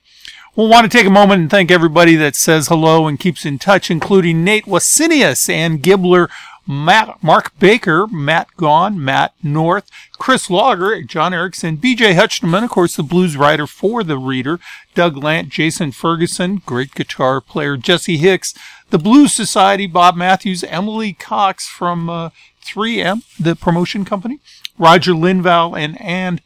We'll 0.55 0.69
want 0.69 0.89
to 0.89 0.97
take 0.97 1.05
a 1.05 1.09
moment 1.09 1.41
and 1.41 1.51
thank 1.51 1.69
everybody 1.69 2.15
that 2.15 2.33
says 2.33 2.69
hello 2.69 3.07
and 3.07 3.19
keeps 3.19 3.45
in 3.45 3.59
touch, 3.59 3.91
including 3.91 4.45
Nate 4.45 4.63
Wasinius, 4.63 5.49
and 5.49 5.83
Gibler, 5.83 6.29
Matt, 6.65 7.21
Mark 7.21 7.51
Baker, 7.59 8.07
Matt 8.07 8.47
Gone, 8.55 9.03
Matt 9.03 9.33
North, 9.43 9.91
Chris 10.17 10.49
Lager, 10.49 11.01
John 11.01 11.33
Erickson, 11.33 11.75
BJ 11.75 12.15
Hutchman, 12.15 12.63
of 12.63 12.69
course, 12.69 12.95
the 12.95 13.03
blues 13.03 13.35
writer 13.35 13.67
for 13.67 14.01
The 14.01 14.17
Reader, 14.17 14.61
Doug 14.93 15.17
Lant, 15.17 15.49
Jason 15.49 15.91
Ferguson, 15.91 16.61
great 16.65 16.95
guitar 16.95 17.41
player, 17.41 17.75
Jesse 17.75 18.15
Hicks, 18.15 18.53
the 18.91 18.97
Blues 18.97 19.33
Society, 19.33 19.87
Bob 19.87 20.15
Matthews, 20.15 20.63
Emily 20.63 21.11
Cox 21.11 21.67
from 21.67 22.09
uh, 22.09 22.29
3M, 22.63 23.23
the 23.37 23.57
promotion 23.57 24.05
company, 24.05 24.39
Roger 24.79 25.11
Linval, 25.11 25.77
and 25.77 25.99
Ann 25.99 26.39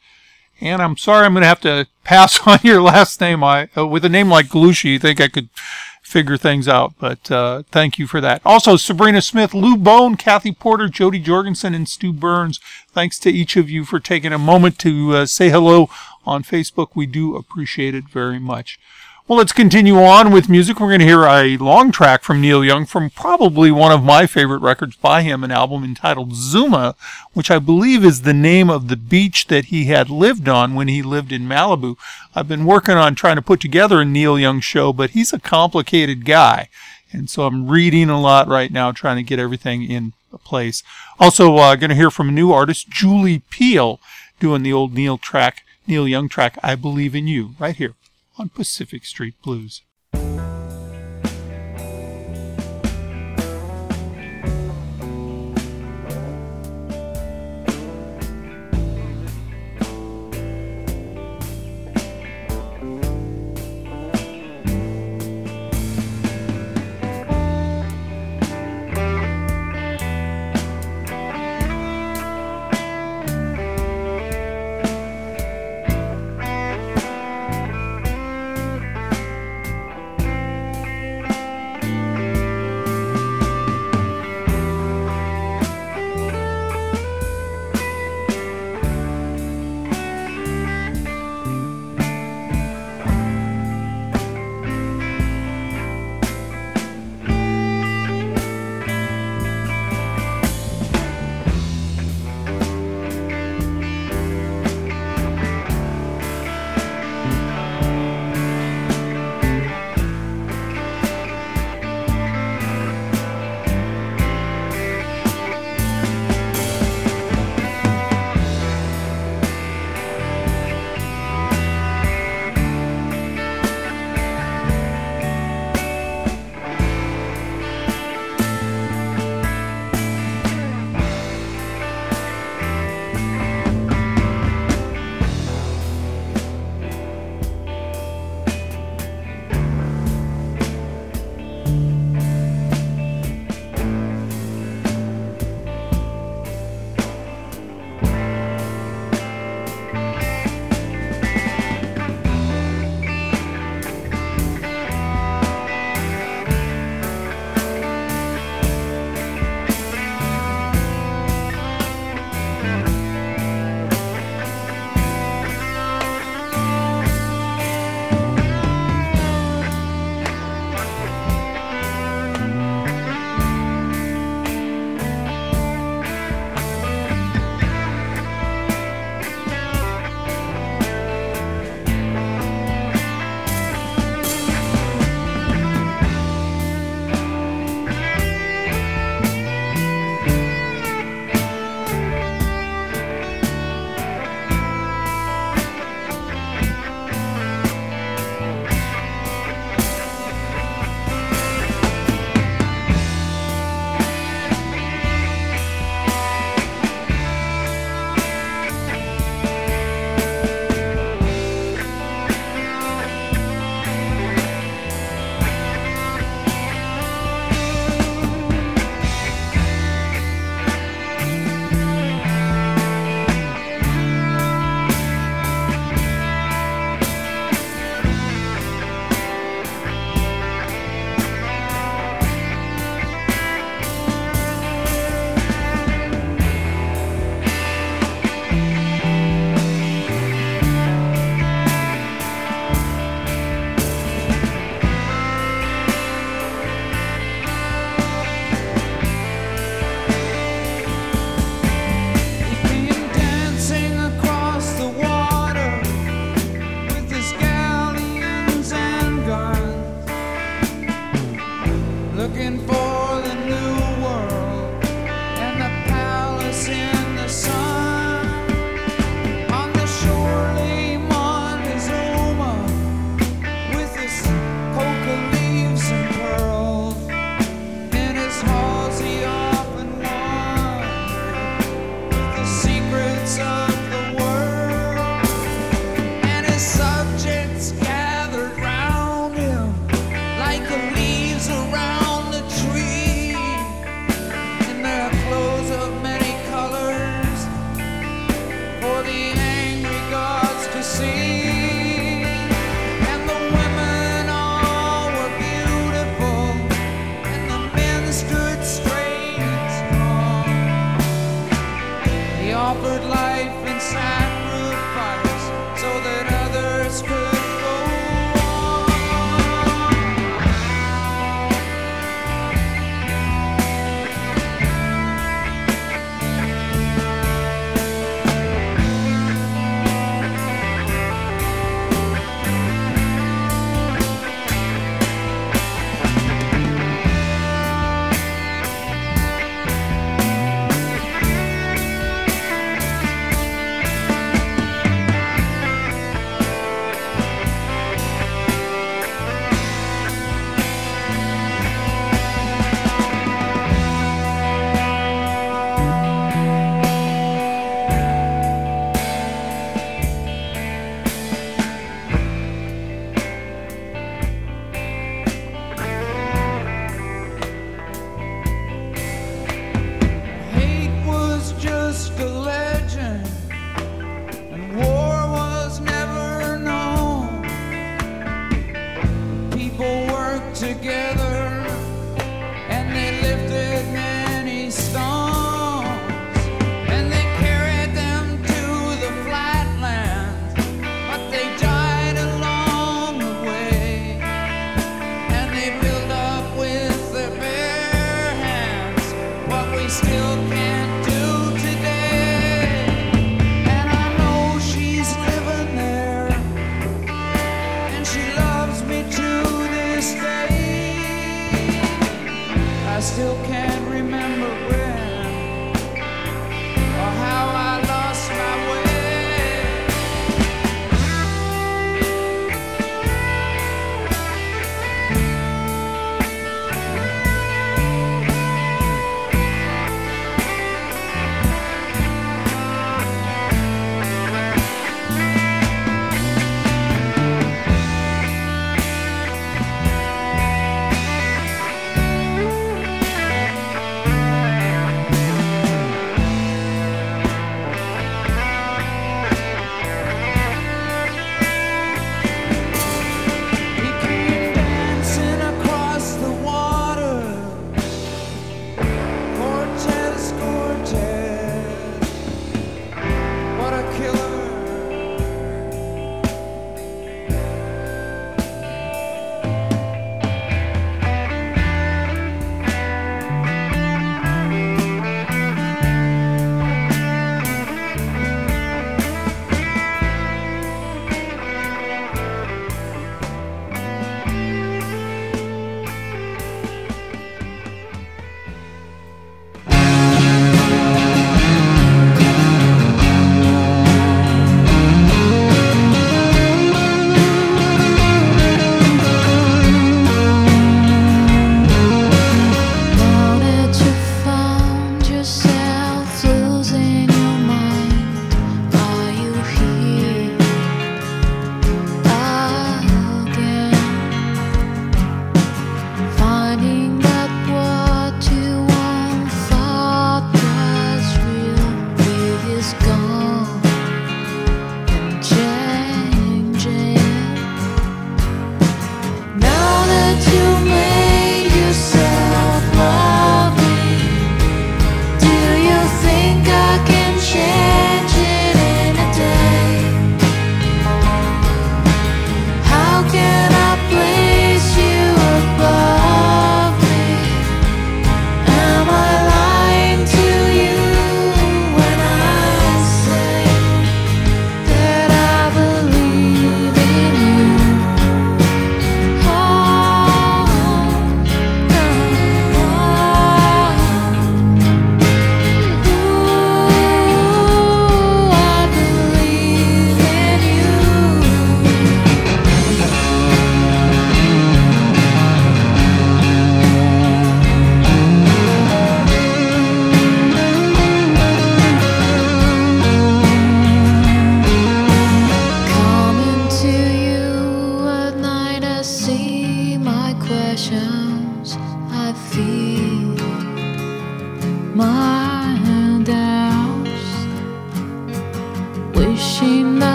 and 0.61 0.81
I'm 0.81 0.97
sorry, 0.97 1.25
I'm 1.25 1.33
going 1.33 1.43
to 1.43 1.47
have 1.47 1.61
to 1.61 1.87
pass 2.03 2.39
on 2.47 2.59
your 2.63 2.81
last 2.81 3.19
name. 3.21 3.43
I, 3.43 3.69
uh, 3.77 3.87
with 3.87 4.05
a 4.05 4.09
name 4.09 4.29
like 4.29 4.47
Galushi, 4.47 4.85
you 4.93 4.99
think 4.99 5.21
I 5.21 5.27
could 5.27 5.49
figure 6.09 6.37
things 6.37 6.67
out, 6.67 6.93
but 6.99 7.29
uh, 7.29 7.61
thank 7.71 7.99
you 7.99 8.07
for 8.07 8.19
that. 8.19 8.41
Also, 8.43 8.77
Sabrina 8.77 9.21
Smith, 9.21 9.53
Lou 9.53 9.77
Bone, 9.77 10.17
Kathy 10.17 10.51
Porter, 10.51 10.87
Jody 10.87 11.19
Jorgensen, 11.19 11.75
and 11.75 11.87
Stu 11.87 12.11
Burns. 12.11 12.59
Thanks 12.91 13.19
to 13.19 13.29
each 13.29 13.55
of 13.55 13.69
you 13.69 13.85
for 13.85 13.99
taking 13.99 14.33
a 14.33 14.39
moment 14.39 14.79
to 14.79 15.15
uh, 15.15 15.25
say 15.27 15.49
hello 15.49 15.87
on 16.25 16.43
Facebook. 16.43 16.89
We 16.95 17.05
do 17.05 17.35
appreciate 17.35 17.93
it 17.93 18.09
very 18.09 18.39
much. 18.39 18.79
Well, 19.29 19.37
let's 19.37 19.53
continue 19.53 20.01
on 20.01 20.31
with 20.31 20.49
music. 20.49 20.79
We're 20.79 20.87
going 20.87 21.01
to 21.01 21.05
hear 21.05 21.25
a 21.25 21.55
long 21.57 21.91
track 21.91 22.23
from 22.23 22.41
Neil 22.41 22.65
Young 22.65 22.87
from 22.87 23.11
probably 23.11 23.69
one 23.69 23.91
of 23.91 24.03
my 24.03 24.25
favorite 24.25 24.63
records 24.63 24.95
by 24.95 25.21
him, 25.21 25.43
an 25.43 25.51
album 25.51 25.83
entitled 25.83 26.33
Zuma, 26.33 26.95
which 27.33 27.51
I 27.51 27.59
believe 27.59 28.03
is 28.03 28.23
the 28.23 28.33
name 28.33 28.71
of 28.71 28.87
the 28.87 28.95
beach 28.95 29.45
that 29.45 29.65
he 29.65 29.85
had 29.85 30.09
lived 30.09 30.49
on 30.49 30.73
when 30.73 30.87
he 30.87 31.03
lived 31.03 31.31
in 31.31 31.43
Malibu. 31.43 31.95
I've 32.33 32.47
been 32.47 32.65
working 32.65 32.95
on 32.95 33.13
trying 33.13 33.35
to 33.35 33.43
put 33.43 33.59
together 33.59 34.01
a 34.01 34.05
Neil 34.05 34.39
Young 34.39 34.61
show, 34.61 34.91
but 34.91 35.11
he's 35.11 35.31
a 35.31 35.39
complicated 35.39 36.25
guy. 36.25 36.67
And 37.13 37.29
so 37.29 37.43
I'm 37.43 37.67
reading 37.67 38.09
a 38.09 38.19
lot 38.19 38.47
right 38.47 38.71
now, 38.71 38.91
trying 38.91 39.17
to 39.17 39.23
get 39.23 39.37
everything 39.37 39.83
in 39.83 40.13
place. 40.43 40.81
Also, 41.19 41.55
uh, 41.57 41.75
going 41.75 41.91
to 41.91 41.95
hear 41.95 42.09
from 42.09 42.29
a 42.29 42.31
new 42.31 42.51
artist, 42.51 42.89
Julie 42.89 43.43
Peel, 43.51 43.99
doing 44.39 44.63
the 44.63 44.73
old 44.73 44.95
Neil 44.95 45.19
track, 45.19 45.65
Neil 45.85 46.07
Young 46.07 46.29
track, 46.29 46.57
I 46.63 46.73
Believe 46.73 47.13
in 47.13 47.27
You, 47.27 47.53
right 47.59 47.75
here 47.75 47.93
on 48.39 48.49
Pacific 48.49 49.05
Street 49.05 49.35
Blues. 49.43 49.81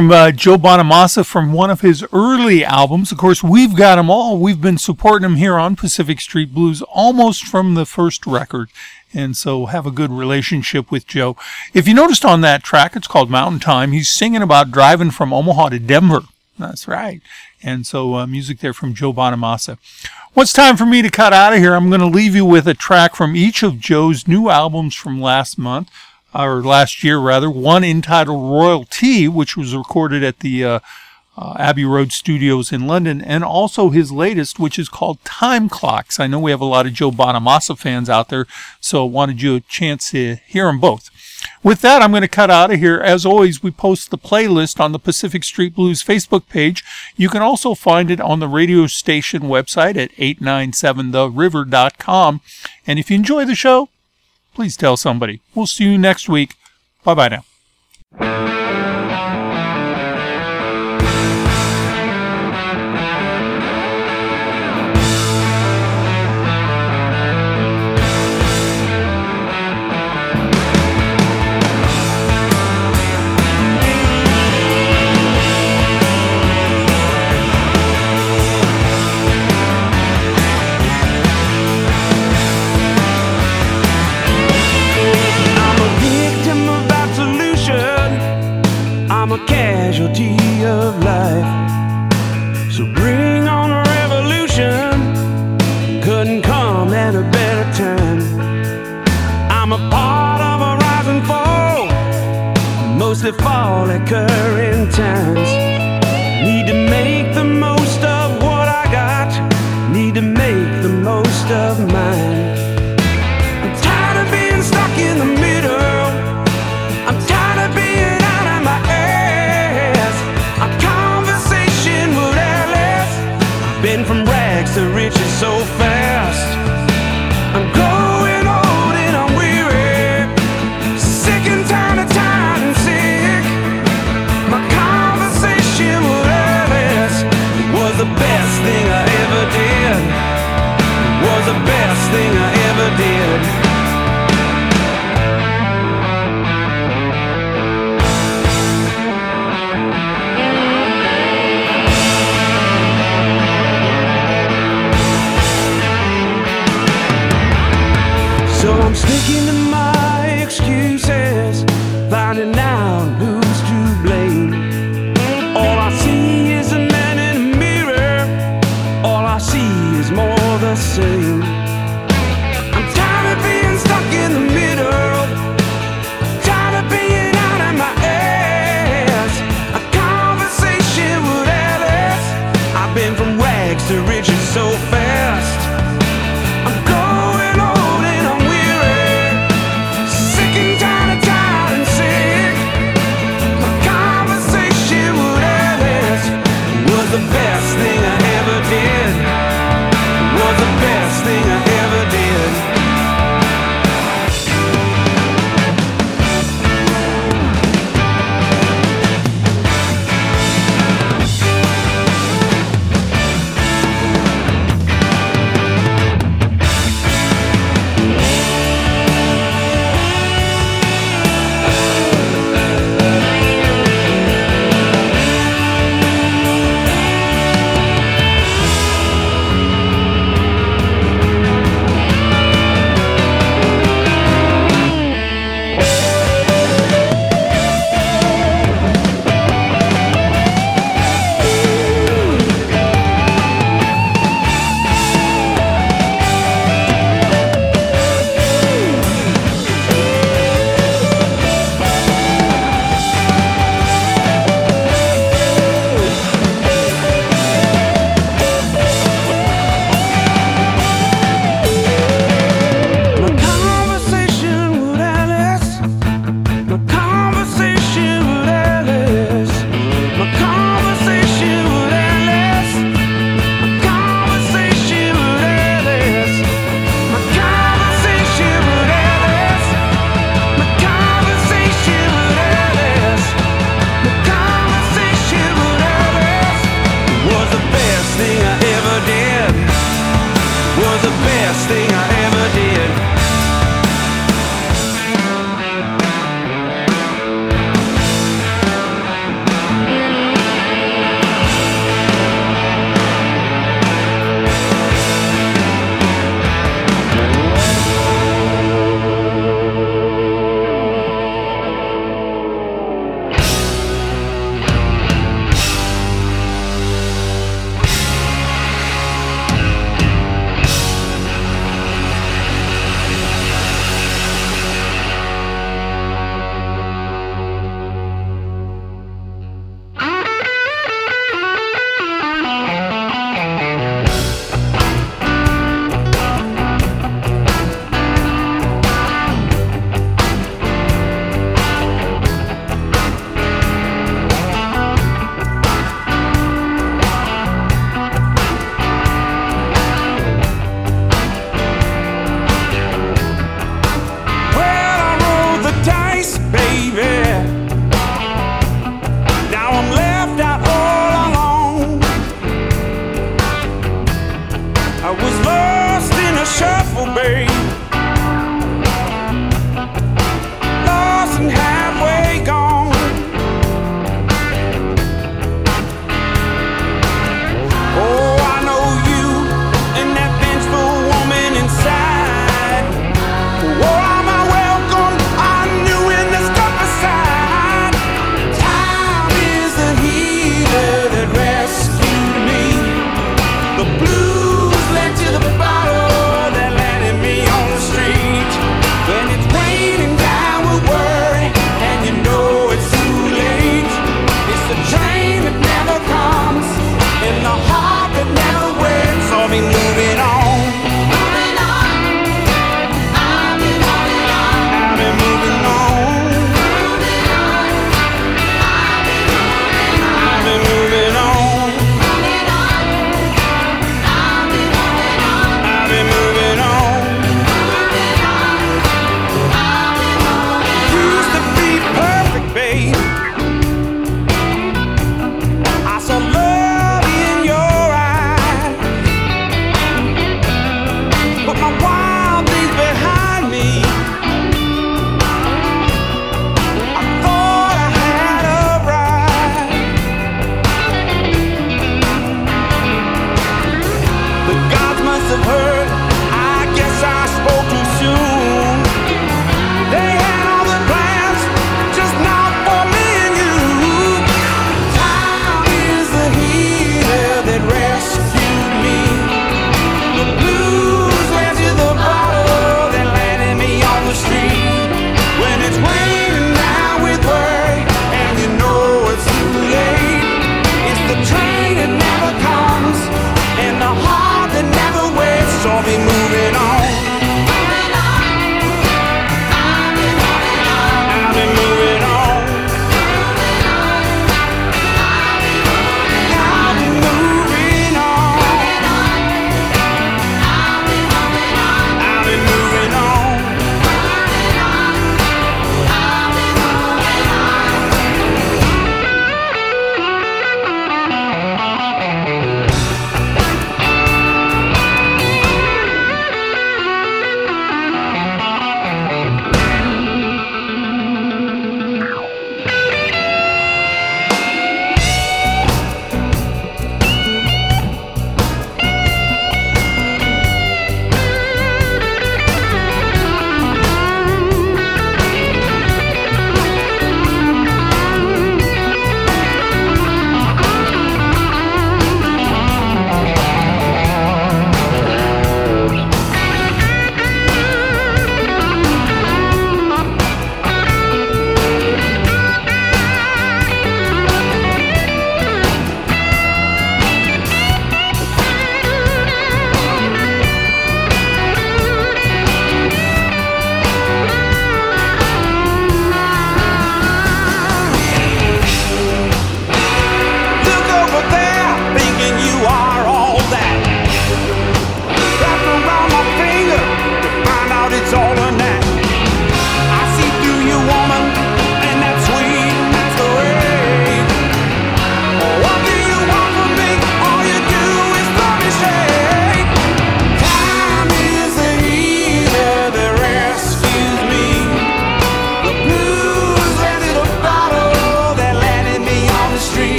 From 0.00 0.12
uh, 0.12 0.30
Joe 0.30 0.56
Bonamassa 0.56 1.26
from 1.26 1.52
one 1.52 1.68
of 1.68 1.82
his 1.82 2.02
early 2.10 2.64
albums. 2.64 3.12
Of 3.12 3.18
course, 3.18 3.42
we've 3.42 3.76
got 3.76 3.96
them 3.96 4.08
all. 4.08 4.38
We've 4.38 4.58
been 4.58 4.78
supporting 4.78 5.26
him 5.26 5.36
here 5.36 5.56
on 5.56 5.76
Pacific 5.76 6.22
Street 6.22 6.54
Blues 6.54 6.80
almost 6.80 7.44
from 7.44 7.74
the 7.74 7.84
first 7.84 8.26
record. 8.26 8.70
And 9.12 9.36
so 9.36 9.66
have 9.66 9.84
a 9.84 9.90
good 9.90 10.10
relationship 10.10 10.90
with 10.90 11.06
Joe. 11.06 11.36
If 11.74 11.86
you 11.86 11.92
noticed 11.92 12.24
on 12.24 12.40
that 12.40 12.62
track, 12.62 12.96
it's 12.96 13.08
called 13.08 13.28
Mountain 13.28 13.60
Time. 13.60 13.92
He's 13.92 14.08
singing 14.08 14.40
about 14.40 14.70
driving 14.70 15.10
from 15.10 15.34
Omaha 15.34 15.68
to 15.68 15.78
Denver. 15.78 16.22
That's 16.58 16.88
right. 16.88 17.20
And 17.62 17.86
so 17.86 18.14
uh, 18.14 18.26
music 18.26 18.60
there 18.60 18.72
from 18.72 18.94
Joe 18.94 19.12
Bonamassa. 19.12 19.76
It's 20.34 20.54
time 20.54 20.78
for 20.78 20.86
me 20.86 21.02
to 21.02 21.10
cut 21.10 21.34
out 21.34 21.52
of 21.52 21.58
here. 21.58 21.74
I'm 21.74 21.90
going 21.90 22.00
to 22.00 22.06
leave 22.06 22.34
you 22.34 22.46
with 22.46 22.66
a 22.66 22.72
track 22.72 23.14
from 23.14 23.36
each 23.36 23.62
of 23.62 23.78
Joe's 23.78 24.26
new 24.26 24.48
albums 24.48 24.94
from 24.94 25.20
last 25.20 25.58
month 25.58 25.90
or 26.34 26.62
last 26.62 27.02
year 27.02 27.18
rather, 27.18 27.50
one 27.50 27.84
entitled 27.84 28.50
Royal 28.50 28.84
Tea, 28.84 29.28
which 29.28 29.56
was 29.56 29.74
recorded 29.74 30.22
at 30.22 30.40
the 30.40 30.64
uh, 30.64 30.80
uh, 31.36 31.54
Abbey 31.58 31.84
Road 31.84 32.12
Studios 32.12 32.72
in 32.72 32.86
London, 32.86 33.22
and 33.22 33.42
also 33.42 33.90
his 33.90 34.12
latest, 34.12 34.58
which 34.58 34.78
is 34.78 34.88
called 34.88 35.24
Time 35.24 35.68
Clocks. 35.68 36.20
I 36.20 36.26
know 36.26 36.38
we 36.38 36.50
have 36.50 36.60
a 36.60 36.66
lot 36.66 36.84
of 36.86 36.92
Joe 36.92 37.10
Bonamassa 37.10 37.78
fans 37.78 38.10
out 38.10 38.28
there, 38.28 38.46
so 38.80 39.04
I 39.04 39.08
wanted 39.08 39.40
you 39.40 39.54
a 39.56 39.60
chance 39.60 40.10
to 40.10 40.36
hear 40.46 40.66
them 40.66 40.80
both. 40.80 41.08
With 41.62 41.80
that, 41.82 42.02
I'm 42.02 42.10
going 42.10 42.22
to 42.22 42.28
cut 42.28 42.50
out 42.50 42.72
of 42.72 42.78
here. 42.78 43.00
As 43.00 43.24
always, 43.24 43.62
we 43.62 43.70
post 43.70 44.10
the 44.10 44.18
playlist 44.18 44.80
on 44.80 44.92
the 44.92 44.98
Pacific 44.98 45.44
Street 45.44 45.74
Blues 45.74 46.04
Facebook 46.04 46.46
page. 46.48 46.84
You 47.16 47.30
can 47.30 47.42
also 47.42 47.74
find 47.74 48.10
it 48.10 48.20
on 48.20 48.40
the 48.40 48.48
radio 48.48 48.86
station 48.86 49.42
website 49.42 49.96
at 49.96 50.12
897theriver.com. 50.12 52.40
And 52.86 52.98
if 52.98 53.10
you 53.10 53.16
enjoy 53.16 53.46
the 53.46 53.54
show, 53.54 53.88
please 54.54 54.76
tell 54.76 54.96
somebody. 54.96 55.40
We'll 55.54 55.66
see 55.66 55.84
you 55.84 55.98
next 55.98 56.28
week. 56.28 56.54
Bye 57.04 57.14
bye 57.14 57.28
now. 58.18 58.89
Fall 103.90 104.02
occurring 104.02 104.88
times. 104.90 105.59